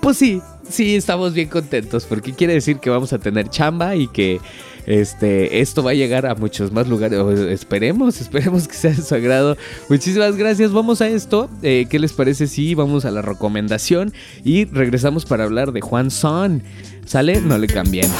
pues 0.00 0.16
sí, 0.16 0.40
sí, 0.68 0.96
estamos 0.96 1.34
bien 1.34 1.48
contentos 1.48 2.04
porque 2.04 2.32
quiere 2.32 2.54
decir 2.54 2.78
que 2.78 2.90
vamos 2.90 3.12
a 3.12 3.18
tener 3.18 3.48
chamba 3.48 3.96
y 3.96 4.08
que 4.08 4.40
este, 4.86 5.60
esto 5.60 5.82
va 5.82 5.90
a 5.90 5.94
llegar 5.94 6.26
a 6.26 6.34
muchos 6.36 6.72
más 6.72 6.86
lugares. 6.86 7.18
esperemos, 7.50 8.20
esperemos 8.20 8.68
que 8.68 8.74
sea 8.74 8.92
de 8.92 9.02
su 9.02 9.14
agrado. 9.14 9.56
Muchísimas 9.88 10.36
gracias. 10.36 10.72
Vamos 10.72 11.00
a 11.00 11.08
esto. 11.08 11.50
Eh, 11.62 11.86
¿Qué 11.90 11.98
les 11.98 12.12
parece 12.12 12.46
si 12.46 12.74
vamos 12.74 13.04
a 13.04 13.10
la 13.10 13.20
recomendación 13.20 14.12
y 14.44 14.64
regresamos 14.66 15.26
para 15.26 15.44
hablar 15.44 15.72
de 15.72 15.80
Juan 15.80 16.10
Son? 16.10 16.62
¿Sale? 17.04 17.40
No 17.40 17.58
le 17.58 17.66
cambien. 17.66 18.10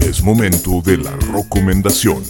Es 0.00 0.22
momento 0.22 0.82
de 0.84 0.96
la 0.98 1.12
recomendación. 1.32 2.22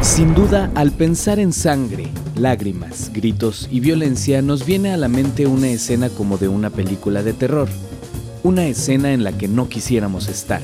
Sin 0.00 0.34
duda, 0.34 0.70
al 0.74 0.92
pensar 0.92 1.38
en 1.38 1.52
sangre, 1.52 2.08
lágrimas, 2.36 3.10
gritos 3.12 3.68
y 3.70 3.80
violencia, 3.80 4.42
nos 4.42 4.66
viene 4.66 4.92
a 4.92 4.96
la 4.98 5.08
mente 5.08 5.46
una 5.46 5.68
escena 5.68 6.10
como 6.10 6.36
de 6.36 6.48
una 6.48 6.68
película 6.70 7.22
de 7.22 7.32
terror 7.32 7.68
una 8.44 8.66
escena 8.66 9.14
en 9.14 9.24
la 9.24 9.32
que 9.32 9.48
no 9.48 9.70
quisiéramos 9.70 10.28
estar. 10.28 10.60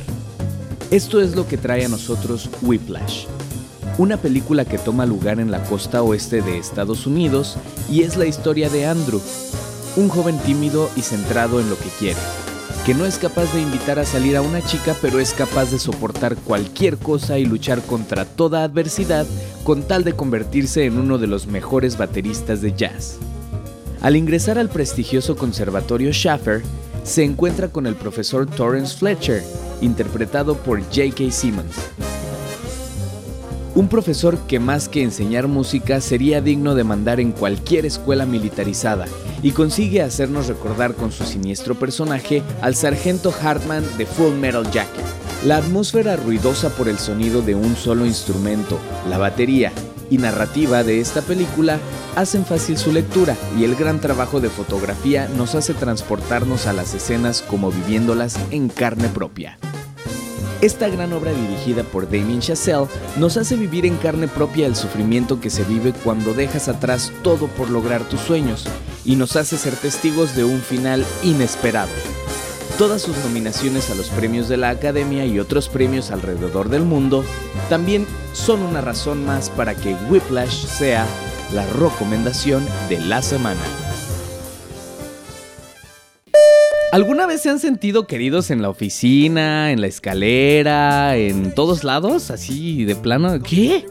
Esto 0.90 1.18
es 1.22 1.34
lo 1.34 1.48
que 1.48 1.56
trae 1.56 1.86
a 1.86 1.88
nosotros 1.88 2.50
Whiplash, 2.60 3.24
una 3.96 4.18
película 4.18 4.66
que 4.66 4.76
toma 4.76 5.06
lugar 5.06 5.40
en 5.40 5.50
la 5.50 5.64
costa 5.64 6.02
oeste 6.02 6.42
de 6.42 6.58
Estados 6.58 7.06
Unidos 7.06 7.56
y 7.90 8.02
es 8.02 8.18
la 8.18 8.26
historia 8.26 8.68
de 8.68 8.84
Andrew, 8.84 9.22
un 9.96 10.10
joven 10.10 10.36
tímido 10.40 10.90
y 10.94 11.00
centrado 11.00 11.58
en 11.58 11.70
lo 11.70 11.78
que 11.78 11.88
quiere, 11.98 12.18
que 12.84 12.92
no 12.92 13.06
es 13.06 13.16
capaz 13.16 13.50
de 13.54 13.62
invitar 13.62 13.98
a 13.98 14.04
salir 14.04 14.36
a 14.36 14.42
una 14.42 14.60
chica 14.60 14.94
pero 15.00 15.18
es 15.18 15.32
capaz 15.32 15.70
de 15.70 15.78
soportar 15.78 16.36
cualquier 16.36 16.98
cosa 16.98 17.38
y 17.38 17.46
luchar 17.46 17.80
contra 17.80 18.26
toda 18.26 18.62
adversidad 18.62 19.24
con 19.64 19.84
tal 19.84 20.04
de 20.04 20.12
convertirse 20.12 20.84
en 20.84 20.98
uno 20.98 21.16
de 21.16 21.28
los 21.28 21.46
mejores 21.46 21.96
bateristas 21.96 22.60
de 22.60 22.74
jazz. 22.74 23.16
Al 24.02 24.16
ingresar 24.16 24.58
al 24.58 24.68
prestigioso 24.68 25.34
conservatorio 25.34 26.12
Schaffer, 26.12 26.62
se 27.04 27.24
encuentra 27.24 27.68
con 27.68 27.86
el 27.86 27.94
profesor 27.94 28.46
Torrance 28.46 28.96
Fletcher, 28.96 29.42
interpretado 29.80 30.56
por 30.56 30.80
J.K. 30.80 31.30
Simmons. 31.30 31.74
Un 33.74 33.88
profesor 33.88 34.36
que 34.48 34.58
más 34.58 34.88
que 34.88 35.02
enseñar 35.02 35.46
música 35.46 36.00
sería 36.00 36.40
digno 36.40 36.74
de 36.74 36.84
mandar 36.84 37.20
en 37.20 37.32
cualquier 37.32 37.86
escuela 37.86 38.26
militarizada 38.26 39.06
y 39.42 39.52
consigue 39.52 40.02
hacernos 40.02 40.48
recordar 40.48 40.94
con 40.94 41.12
su 41.12 41.24
siniestro 41.24 41.76
personaje 41.76 42.42
al 42.62 42.74
sargento 42.74 43.32
Hartman 43.40 43.84
de 43.96 44.06
Full 44.06 44.34
Metal 44.34 44.68
Jacket. 44.70 45.04
La 45.46 45.56
atmósfera 45.58 46.16
ruidosa 46.16 46.68
por 46.70 46.88
el 46.88 46.98
sonido 46.98 47.40
de 47.42 47.54
un 47.54 47.76
solo 47.76 48.04
instrumento, 48.04 48.78
la 49.08 49.16
batería 49.16 49.72
y 50.10 50.18
narrativa 50.18 50.84
de 50.84 51.00
esta 51.00 51.22
película 51.22 51.78
hacen 52.16 52.44
fácil 52.44 52.76
su 52.76 52.92
lectura 52.92 53.36
y 53.58 53.64
el 53.64 53.76
gran 53.76 54.00
trabajo 54.00 54.40
de 54.40 54.50
fotografía 54.50 55.28
nos 55.36 55.54
hace 55.54 55.72
transportarnos 55.72 56.66
a 56.66 56.72
las 56.72 56.92
escenas 56.94 57.42
como 57.42 57.70
viviéndolas 57.70 58.38
en 58.50 58.68
carne 58.68 59.08
propia. 59.08 59.58
Esta 60.60 60.88
gran 60.88 61.14
obra 61.14 61.32
dirigida 61.32 61.84
por 61.84 62.04
Damien 62.10 62.40
Chazelle 62.40 62.86
nos 63.16 63.38
hace 63.38 63.56
vivir 63.56 63.86
en 63.86 63.96
carne 63.96 64.28
propia 64.28 64.66
el 64.66 64.76
sufrimiento 64.76 65.40
que 65.40 65.48
se 65.48 65.64
vive 65.64 65.94
cuando 66.04 66.34
dejas 66.34 66.68
atrás 66.68 67.12
todo 67.22 67.46
por 67.46 67.70
lograr 67.70 68.02
tus 68.04 68.20
sueños 68.20 68.66
y 69.02 69.16
nos 69.16 69.36
hace 69.36 69.56
ser 69.56 69.74
testigos 69.74 70.36
de 70.36 70.44
un 70.44 70.60
final 70.60 71.06
inesperado. 71.22 71.88
Todas 72.80 73.02
sus 73.02 73.14
nominaciones 73.18 73.90
a 73.90 73.94
los 73.94 74.08
premios 74.08 74.48
de 74.48 74.56
la 74.56 74.70
Academia 74.70 75.26
y 75.26 75.38
otros 75.38 75.68
premios 75.68 76.10
alrededor 76.10 76.70
del 76.70 76.80
mundo 76.80 77.26
también 77.68 78.06
son 78.32 78.62
una 78.62 78.80
razón 78.80 79.22
más 79.26 79.50
para 79.50 79.74
que 79.74 79.94
Whiplash 80.08 80.64
sea 80.64 81.06
la 81.52 81.66
recomendación 81.74 82.66
de 82.88 82.98
la 83.00 83.20
semana. 83.20 83.60
¿Alguna 86.90 87.26
vez 87.26 87.42
se 87.42 87.50
han 87.50 87.58
sentido 87.58 88.06
queridos 88.06 88.50
en 88.50 88.62
la 88.62 88.70
oficina, 88.70 89.72
en 89.72 89.82
la 89.82 89.86
escalera, 89.86 91.18
en 91.18 91.54
todos 91.54 91.84
lados? 91.84 92.30
Así 92.30 92.86
de 92.86 92.96
plano. 92.96 93.42
¿Qué? 93.42 93.84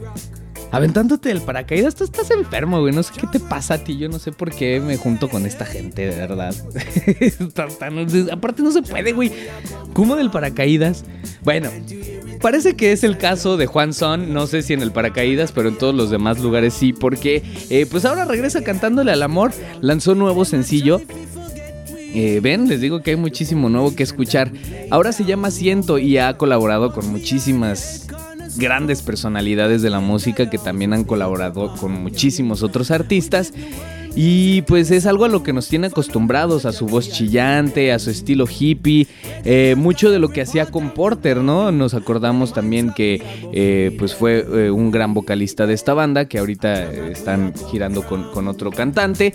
Aventándote 0.71 1.31
el 1.31 1.41
paracaídas, 1.41 1.95
tú 1.95 2.03
estás 2.03 2.31
enfermo, 2.31 2.79
güey. 2.79 2.93
No 2.93 3.03
sé 3.03 3.13
qué 3.19 3.27
te 3.27 3.39
pasa 3.39 3.75
a 3.75 3.77
ti. 3.79 3.97
Yo 3.97 4.09
no 4.09 4.19
sé 4.19 4.31
por 4.31 4.51
qué 4.51 4.79
me 4.79 4.97
junto 4.97 5.29
con 5.29 5.45
esta 5.45 5.65
gente, 5.65 6.07
de 6.07 6.15
verdad. 6.15 6.55
Aparte, 8.31 8.63
no 8.63 8.71
se 8.71 8.81
puede, 8.81 9.13
güey. 9.13 9.31
¿Cómo 9.93 10.15
del 10.15 10.31
paracaídas? 10.31 11.05
Bueno, 11.43 11.69
parece 12.41 12.75
que 12.75 12.91
es 12.91 13.03
el 13.03 13.17
caso 13.17 13.57
de 13.57 13.65
Juan 13.65 13.93
Son. 13.93 14.33
No 14.33 14.47
sé 14.47 14.61
si 14.61 14.73
en 14.73 14.81
el 14.81 14.91
paracaídas, 14.91 15.51
pero 15.51 15.69
en 15.69 15.77
todos 15.77 15.95
los 15.95 16.09
demás 16.09 16.39
lugares 16.39 16.73
sí. 16.73 16.93
Porque, 16.93 17.43
eh, 17.69 17.85
pues 17.89 18.05
ahora 18.05 18.25
regresa 18.25 18.63
cantándole 18.63 19.11
al 19.11 19.23
amor. 19.23 19.51
Lanzó 19.81 20.13
un 20.13 20.19
nuevo 20.19 20.45
sencillo. 20.45 21.01
Eh, 22.13 22.39
ven, 22.41 22.67
les 22.67 22.81
digo 22.81 23.01
que 23.01 23.11
hay 23.11 23.17
muchísimo 23.17 23.69
nuevo 23.69 23.95
que 23.95 24.03
escuchar. 24.03 24.51
Ahora 24.89 25.11
se 25.11 25.25
llama 25.25 25.51
Siento 25.51 25.99
y 25.99 26.17
ha 26.17 26.37
colaborado 26.37 26.91
con 26.91 27.07
muchísimas 27.11 28.08
grandes 28.57 29.01
personalidades 29.01 29.81
de 29.81 29.89
la 29.89 29.99
música 29.99 30.49
que 30.49 30.57
también 30.57 30.93
han 30.93 31.03
colaborado 31.03 31.75
con 31.75 31.91
muchísimos 31.91 32.63
otros 32.63 32.91
artistas. 32.91 33.53
Y 34.15 34.63
pues 34.63 34.89
es 34.91 35.05
algo 35.05 35.25
a 35.25 35.27
lo 35.27 35.43
que 35.43 35.53
nos 35.53 35.67
tiene 35.67 35.87
acostumbrados, 35.87 36.65
a 36.65 36.71
su 36.71 36.87
voz 36.87 37.11
chillante, 37.11 37.91
a 37.91 37.99
su 37.99 38.09
estilo 38.09 38.47
hippie, 38.47 39.07
eh, 39.45 39.75
mucho 39.77 40.09
de 40.09 40.19
lo 40.19 40.29
que 40.29 40.41
hacía 40.41 40.65
con 40.65 40.91
Porter, 40.91 41.37
¿no? 41.37 41.71
Nos 41.71 41.93
acordamos 41.93 42.51
también 42.51 42.91
que 42.91 43.21
eh, 43.53 43.95
pues 43.99 44.15
fue 44.15 44.45
eh, 44.51 44.71
un 44.71 44.89
gran 44.91 45.13
vocalista 45.13 45.67
de 45.67 45.75
esta 45.75 45.93
banda, 45.93 46.25
que 46.25 46.39
ahorita 46.39 46.91
están 46.91 47.53
girando 47.71 48.01
con, 48.01 48.31
con 48.31 48.47
otro 48.47 48.71
cantante. 48.71 49.33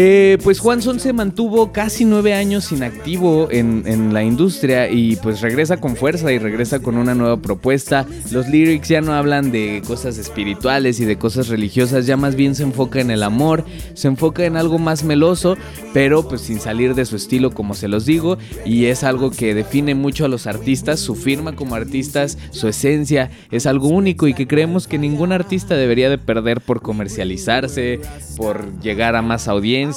Eh, 0.00 0.38
pues 0.44 0.60
Juanson 0.60 1.00
se 1.00 1.12
mantuvo 1.12 1.72
casi 1.72 2.04
nueve 2.04 2.32
años 2.32 2.70
inactivo 2.70 3.48
en, 3.50 3.82
en, 3.84 4.14
la 4.14 4.22
industria 4.22 4.88
y 4.88 5.16
pues 5.16 5.40
regresa 5.40 5.78
con 5.78 5.96
fuerza 5.96 6.30
y 6.30 6.38
regresa 6.38 6.78
con 6.78 6.96
una 6.96 7.16
nueva 7.16 7.38
propuesta. 7.38 8.06
Los 8.30 8.46
lyrics 8.46 8.86
ya 8.86 9.00
no 9.00 9.12
hablan 9.12 9.50
de 9.50 9.82
cosas 9.84 10.16
espirituales 10.16 11.00
y 11.00 11.04
de 11.04 11.18
cosas 11.18 11.48
religiosas, 11.48 12.06
ya 12.06 12.16
más 12.16 12.36
bien 12.36 12.54
se 12.54 12.62
enfoca 12.62 13.00
en 13.00 13.10
el 13.10 13.24
amor, 13.24 13.64
se 13.94 14.06
enfoca 14.06 14.44
en 14.44 14.56
algo 14.56 14.78
más 14.78 15.02
meloso, 15.02 15.56
pero 15.92 16.28
pues 16.28 16.42
sin 16.42 16.60
salir 16.60 16.94
de 16.94 17.04
su 17.04 17.16
estilo 17.16 17.50
como 17.50 17.74
se 17.74 17.88
los 17.88 18.06
digo 18.06 18.38
y 18.64 18.84
es 18.84 19.02
algo 19.02 19.32
que 19.32 19.52
define 19.52 19.96
mucho 19.96 20.26
a 20.26 20.28
los 20.28 20.46
artistas, 20.46 21.00
su 21.00 21.16
firma 21.16 21.56
como 21.56 21.74
artistas, 21.74 22.38
su 22.52 22.68
esencia, 22.68 23.32
es 23.50 23.66
algo 23.66 23.88
único 23.88 24.28
y 24.28 24.34
que 24.34 24.46
creemos 24.46 24.86
que 24.86 24.96
ningún 24.96 25.32
artista 25.32 25.74
debería 25.74 26.08
de 26.08 26.18
perder 26.18 26.60
por 26.60 26.82
comercializarse, 26.82 27.98
por 28.36 28.80
llegar 28.80 29.16
a 29.16 29.22
más 29.22 29.48
audiencia 29.48 29.87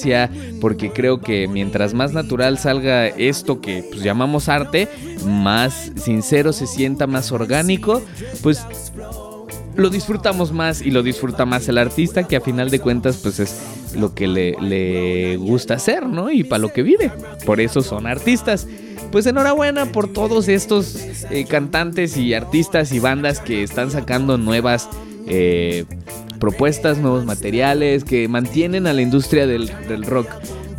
porque 0.59 0.91
creo 0.91 1.21
que 1.21 1.47
mientras 1.47 1.93
más 1.93 2.13
natural 2.13 2.57
salga 2.57 3.07
esto 3.07 3.61
que 3.61 3.83
pues, 3.89 4.03
llamamos 4.03 4.49
arte, 4.49 4.87
más 5.25 5.91
sincero 5.95 6.53
se 6.53 6.67
sienta, 6.67 7.07
más 7.07 7.31
orgánico, 7.31 8.01
pues 8.41 8.65
lo 9.75 9.89
disfrutamos 9.89 10.51
más 10.51 10.81
y 10.81 10.91
lo 10.91 11.03
disfruta 11.03 11.45
más 11.45 11.67
el 11.67 11.77
artista 11.77 12.27
que 12.27 12.35
a 12.35 12.41
final 12.41 12.69
de 12.69 12.79
cuentas 12.79 13.17
pues 13.21 13.39
es 13.39 13.61
lo 13.95 14.13
que 14.13 14.27
le, 14.27 15.37
gusta 15.37 15.75
hacer, 15.75 16.05
¿no? 16.07 16.31
Y 16.31 16.43
para 16.43 16.59
lo 16.59 16.71
que 16.71 16.83
vive. 16.83 17.11
Por 17.45 17.59
eso 17.59 17.81
son 17.81 18.07
artistas. 18.07 18.67
Pues 19.11 19.25
enhorabuena 19.25 19.91
por 19.91 20.07
todos 20.11 20.47
estos 20.47 20.95
eh, 21.29 21.45
cantantes 21.45 22.15
y 22.15 22.33
artistas 22.33 22.93
y 22.93 22.99
bandas 22.99 23.39
que 23.39 23.63
están 23.63 23.91
sacando 23.91 24.37
nuevas 24.37 24.89
eh, 25.27 25.85
propuestas, 26.41 26.97
nuevos 26.97 27.23
materiales, 27.23 28.03
que 28.03 28.27
mantienen 28.27 28.87
a 28.87 28.93
la 28.93 29.01
industria 29.01 29.47
del, 29.47 29.69
rock 30.03 30.27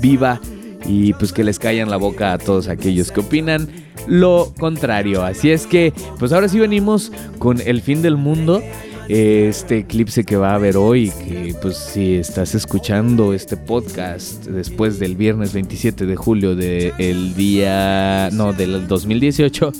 viva 0.00 0.40
y 0.84 1.14
pues 1.14 1.32
que 1.32 1.44
les 1.44 1.60
callan 1.60 1.88
la 1.88 1.96
boca 1.96 2.32
a 2.32 2.38
todos 2.38 2.68
aquellos 2.68 3.12
que 3.12 3.20
opinan 3.20 3.68
lo 4.08 4.52
contrario. 4.58 5.24
Así 5.24 5.52
es 5.52 5.66
que, 5.66 5.94
pues 6.18 6.32
ahora 6.32 6.48
sí 6.48 6.58
venimos 6.58 7.12
con 7.38 7.60
el 7.60 7.80
fin 7.80 8.02
del 8.02 8.16
mundo. 8.16 8.60
Este 9.08 9.78
eclipse 9.78 10.24
que 10.24 10.36
va 10.36 10.50
a 10.50 10.54
haber 10.54 10.76
hoy, 10.76 11.10
que 11.10 11.54
pues 11.60 11.76
si 11.76 12.14
estás 12.14 12.54
escuchando 12.54 13.32
este 13.32 13.56
podcast 13.56 14.46
después 14.46 14.98
del 14.98 15.16
viernes 15.16 15.52
27 15.52 16.06
de 16.06 16.16
julio 16.16 16.56
del 16.56 17.34
día, 17.34 18.30
no, 18.32 18.52
del 18.52 18.88
2018, 18.88 19.72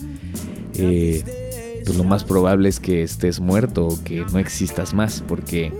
eh, 0.79 1.41
pues 1.85 1.97
lo 1.97 2.05
más 2.05 2.25
probable 2.25 2.68
es 2.68 2.81
que 2.81 3.03
estés 3.03 3.40
muerto 3.40 3.87
o 3.87 4.05
que 4.05 4.25
no 4.33 4.38
existas 4.38 4.95
más, 4.95 5.23
porque 5.27 5.73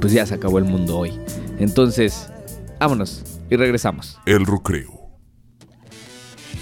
pues 0.00 0.12
ya 0.12 0.26
se 0.26 0.34
acabó 0.34 0.58
el 0.58 0.64
mundo 0.64 0.98
hoy. 0.98 1.12
Entonces, 1.58 2.28
vámonos 2.78 3.24
y 3.50 3.56
regresamos. 3.56 4.18
El 4.26 4.46
recreo. 4.46 4.96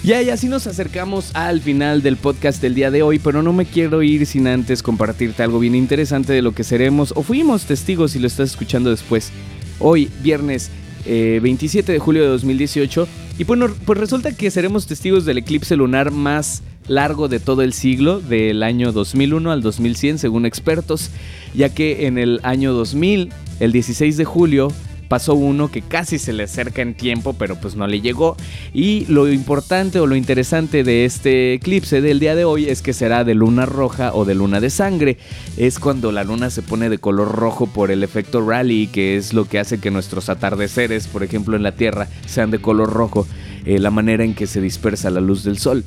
Ya, 0.03 0.21
y 0.21 0.29
así 0.29 0.47
nos 0.47 0.67
acercamos 0.67 1.31
al 1.33 1.61
final 1.61 2.03
del 2.03 2.15
podcast 2.15 2.61
del 2.61 2.75
día 2.75 2.91
de 2.91 3.01
hoy, 3.01 3.17
pero 3.17 3.41
no 3.41 3.53
me 3.53 3.65
quiero 3.65 4.03
ir 4.03 4.27
sin 4.27 4.45
antes 4.45 4.83
compartirte 4.83 5.41
algo 5.41 5.57
bien 5.57 5.73
interesante 5.73 6.31
de 6.31 6.43
lo 6.43 6.53
que 6.53 6.63
seremos 6.63 7.11
o 7.15 7.23
fuimos 7.23 7.65
testigos 7.65 8.11
si 8.11 8.19
lo 8.19 8.27
estás 8.27 8.51
escuchando 8.51 8.91
después. 8.91 9.31
Hoy, 9.79 10.11
viernes 10.21 10.69
27 11.05 11.91
eh, 11.91 11.93
de 11.93 11.99
julio 11.99 12.21
de 12.21 12.27
2018, 12.29 13.07
y 13.39 13.43
bueno, 13.45 13.67
pues 13.85 13.99
resulta 13.99 14.31
que 14.31 14.51
seremos 14.51 14.85
testigos 14.85 15.25
del 15.25 15.39
eclipse 15.39 15.75
lunar 15.75 16.11
más 16.11 16.61
largo 16.87 17.27
de 17.27 17.39
todo 17.39 17.61
el 17.61 17.73
siglo, 17.73 18.19
del 18.19 18.63
año 18.63 18.91
2001 18.91 19.51
al 19.51 19.61
2100 19.61 20.19
según 20.19 20.45
expertos, 20.45 21.11
ya 21.53 21.69
que 21.69 22.07
en 22.07 22.17
el 22.17 22.39
año 22.43 22.73
2000, 22.73 23.31
el 23.59 23.71
16 23.71 24.17
de 24.17 24.25
julio, 24.25 24.71
pasó 25.07 25.35
uno 25.35 25.69
que 25.69 25.81
casi 25.81 26.19
se 26.19 26.33
le 26.33 26.43
acerca 26.43 26.81
en 26.81 26.93
tiempo, 26.93 27.33
pero 27.33 27.55
pues 27.55 27.75
no 27.75 27.87
le 27.87 28.01
llegó. 28.01 28.35
Y 28.73 29.05
lo 29.05 29.31
importante 29.31 29.99
o 29.99 30.07
lo 30.07 30.15
interesante 30.15 30.83
de 30.83 31.05
este 31.05 31.53
eclipse 31.53 32.01
del 32.01 32.19
día 32.19 32.35
de 32.35 32.45
hoy 32.45 32.65
es 32.65 32.81
que 32.81 32.93
será 32.93 33.23
de 33.23 33.35
luna 33.35 33.65
roja 33.65 34.13
o 34.13 34.25
de 34.25 34.35
luna 34.35 34.59
de 34.59 34.69
sangre. 34.69 35.17
Es 35.57 35.79
cuando 35.79 36.11
la 36.11 36.23
luna 36.23 36.49
se 36.49 36.61
pone 36.61 36.89
de 36.89 36.97
color 36.97 37.31
rojo 37.31 37.67
por 37.67 37.91
el 37.91 38.03
efecto 38.03 38.45
Rayleigh, 38.45 38.87
que 38.87 39.15
es 39.15 39.33
lo 39.33 39.45
que 39.45 39.59
hace 39.59 39.79
que 39.79 39.91
nuestros 39.91 40.29
atardeceres, 40.29 41.07
por 41.07 41.23
ejemplo 41.23 41.55
en 41.55 41.63
la 41.63 41.73
Tierra, 41.73 42.07
sean 42.25 42.51
de 42.51 42.59
color 42.59 42.91
rojo, 42.91 43.27
eh, 43.65 43.79
la 43.79 43.91
manera 43.91 44.23
en 44.23 44.35
que 44.35 44.47
se 44.47 44.61
dispersa 44.61 45.09
la 45.09 45.21
luz 45.21 45.43
del 45.43 45.57
sol 45.57 45.83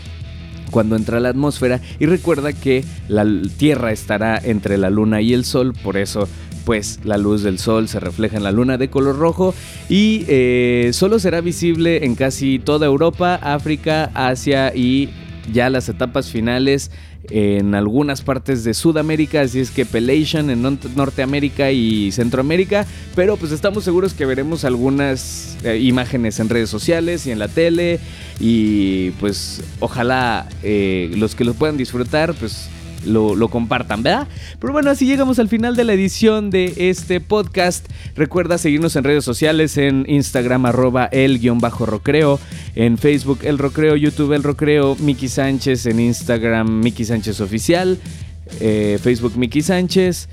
cuando 0.71 0.97
entra 0.97 1.19
a 1.19 1.21
la 1.21 1.31
atmósfera 1.31 1.81
y 1.99 2.07
recuerda 2.07 2.53
que 2.53 2.85
la 3.09 3.27
Tierra 3.57 3.93
estará 3.93 4.39
entre 4.43 4.79
la 4.79 4.91
Luna 4.91 5.21
y 5.21 5.33
el 5.35 5.45
Sol, 5.45 5.73
por 5.83 5.97
eso 5.97 6.29
pues 6.65 7.01
la 7.03 7.17
luz 7.17 7.43
del 7.43 7.59
Sol 7.59 7.89
se 7.89 7.99
refleja 7.99 8.37
en 8.37 8.43
la 8.43 8.53
Luna 8.53 8.77
de 8.77 8.91
color 8.91 9.19
rojo 9.19 9.55
y 9.89 10.27
eh, 10.29 10.91
solo 10.93 11.19
será 11.19 11.41
visible 11.41 12.05
en 12.05 12.15
casi 12.15 12.59
toda 12.59 12.85
Europa, 12.85 13.37
África, 13.37 14.11
Asia 14.13 14.75
y 14.75 15.09
ya 15.53 15.71
las 15.71 15.89
etapas 15.89 16.31
finales 16.31 16.91
en 17.31 17.75
algunas 17.75 18.23
partes 18.23 18.65
de 18.65 18.75
Sudamérica, 18.75 19.43
así 19.43 19.61
es 19.61 19.71
que 19.71 19.85
Pelation 19.85 20.51
en 20.51 20.63
Norteamérica 20.97 21.71
y 21.71 22.11
Centroamérica, 22.13 22.87
pero 23.15 23.37
pues 23.37 23.53
estamos 23.53 23.85
seguros 23.85 24.15
que 24.15 24.25
veremos 24.25 24.65
algunas 24.65 25.57
eh, 25.65 25.79
imágenes 25.79 26.41
en 26.41 26.49
redes 26.49 26.71
sociales 26.71 27.27
y 27.27 27.31
en 27.31 27.39
la 27.39 27.49
tele 27.49 28.01
y 28.41 29.11
pues 29.13 29.63
ojalá 29.81 30.49
eh, 30.63 31.11
los 31.17 31.35
que 31.35 31.45
los 31.45 31.57
puedan 31.57 31.77
disfrutar 31.77 32.35
pues 32.35 32.69
lo, 33.05 33.49
compartan, 33.49 34.03
¿verdad? 34.03 34.29
Pero 34.59 34.73
bueno, 34.73 34.91
así 34.91 35.07
llegamos 35.07 35.39
al 35.39 35.49
final 35.49 35.77
de 35.77 35.85
la 35.85 35.93
edición 35.93 36.51
de 36.51 36.75
este 36.77 37.21
podcast. 37.21 37.87
Recuerda 38.15 38.59
seguirnos 38.59 38.97
en 38.97 39.05
redes 39.05 39.25
sociales, 39.25 39.77
en 39.77 40.05
Instagram 40.09 40.67
arroba 40.67 41.07
el-rocreo, 41.07 42.41
en 42.75 42.99
Facebook 42.99 43.41
el 43.43 43.59
rocreo, 43.59 43.97
YouTube 43.97 44.33
el 44.33 44.43
rocreo, 44.43 44.97
Miki 45.01 45.29
Sánchez 45.29 45.87
en 45.87 46.01
Instagram 46.01 46.81
Miki 46.81 47.05
Sánchez 47.05 47.41
Oficial, 47.41 47.99
eh, 48.61 48.99
Facebook 49.03 49.37
Miki 49.37 49.63
Sánchez. 49.63 50.29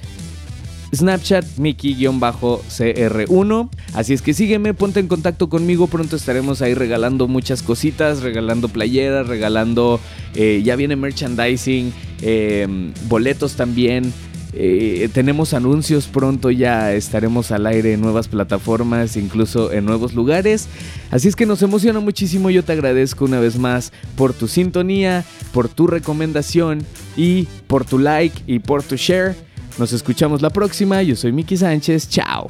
Snapchat, 0.95 1.45
Mickey-CR1. 1.57 3.69
Así 3.93 4.13
es 4.13 4.21
que 4.21 4.33
sígueme, 4.33 4.73
ponte 4.73 4.99
en 4.99 5.07
contacto 5.07 5.49
conmigo. 5.49 5.87
Pronto 5.87 6.15
estaremos 6.15 6.61
ahí 6.61 6.73
regalando 6.73 7.27
muchas 7.27 7.61
cositas, 7.61 8.21
regalando 8.21 8.69
playeras, 8.69 9.27
regalando. 9.27 9.99
Eh, 10.35 10.61
ya 10.63 10.75
viene 10.75 10.95
merchandising, 10.95 11.93
eh, 12.21 12.67
boletos 13.07 13.55
también. 13.55 14.13
Eh, 14.57 15.09
tenemos 15.13 15.53
anuncios 15.53 16.07
pronto, 16.07 16.49
ya 16.49 16.93
estaremos 16.93 17.51
al 17.51 17.67
aire 17.67 17.91
en 17.91 17.99
nuevas 17.99 18.29
plataformas, 18.29 19.17
incluso 19.17 19.73
en 19.73 19.83
nuevos 19.83 20.13
lugares. 20.13 20.69
Así 21.11 21.27
es 21.27 21.35
que 21.35 21.45
nos 21.45 21.61
emociona 21.61 21.99
muchísimo. 21.99 22.49
Yo 22.49 22.63
te 22.63 22.71
agradezco 22.71 23.25
una 23.25 23.41
vez 23.41 23.57
más 23.57 23.91
por 24.15 24.33
tu 24.33 24.47
sintonía, 24.47 25.25
por 25.51 25.67
tu 25.67 25.87
recomendación 25.87 26.85
y 27.17 27.47
por 27.67 27.83
tu 27.83 27.99
like 27.99 28.43
y 28.47 28.59
por 28.59 28.81
tu 28.81 28.95
share. 28.95 29.35
Nos 29.77 29.91
escuchamos 29.93 30.41
la 30.41 30.49
próxima. 30.49 31.01
Yo 31.03 31.15
soy 31.15 31.31
Miki 31.31 31.57
Sánchez. 31.57 32.09
Chao. 32.09 32.47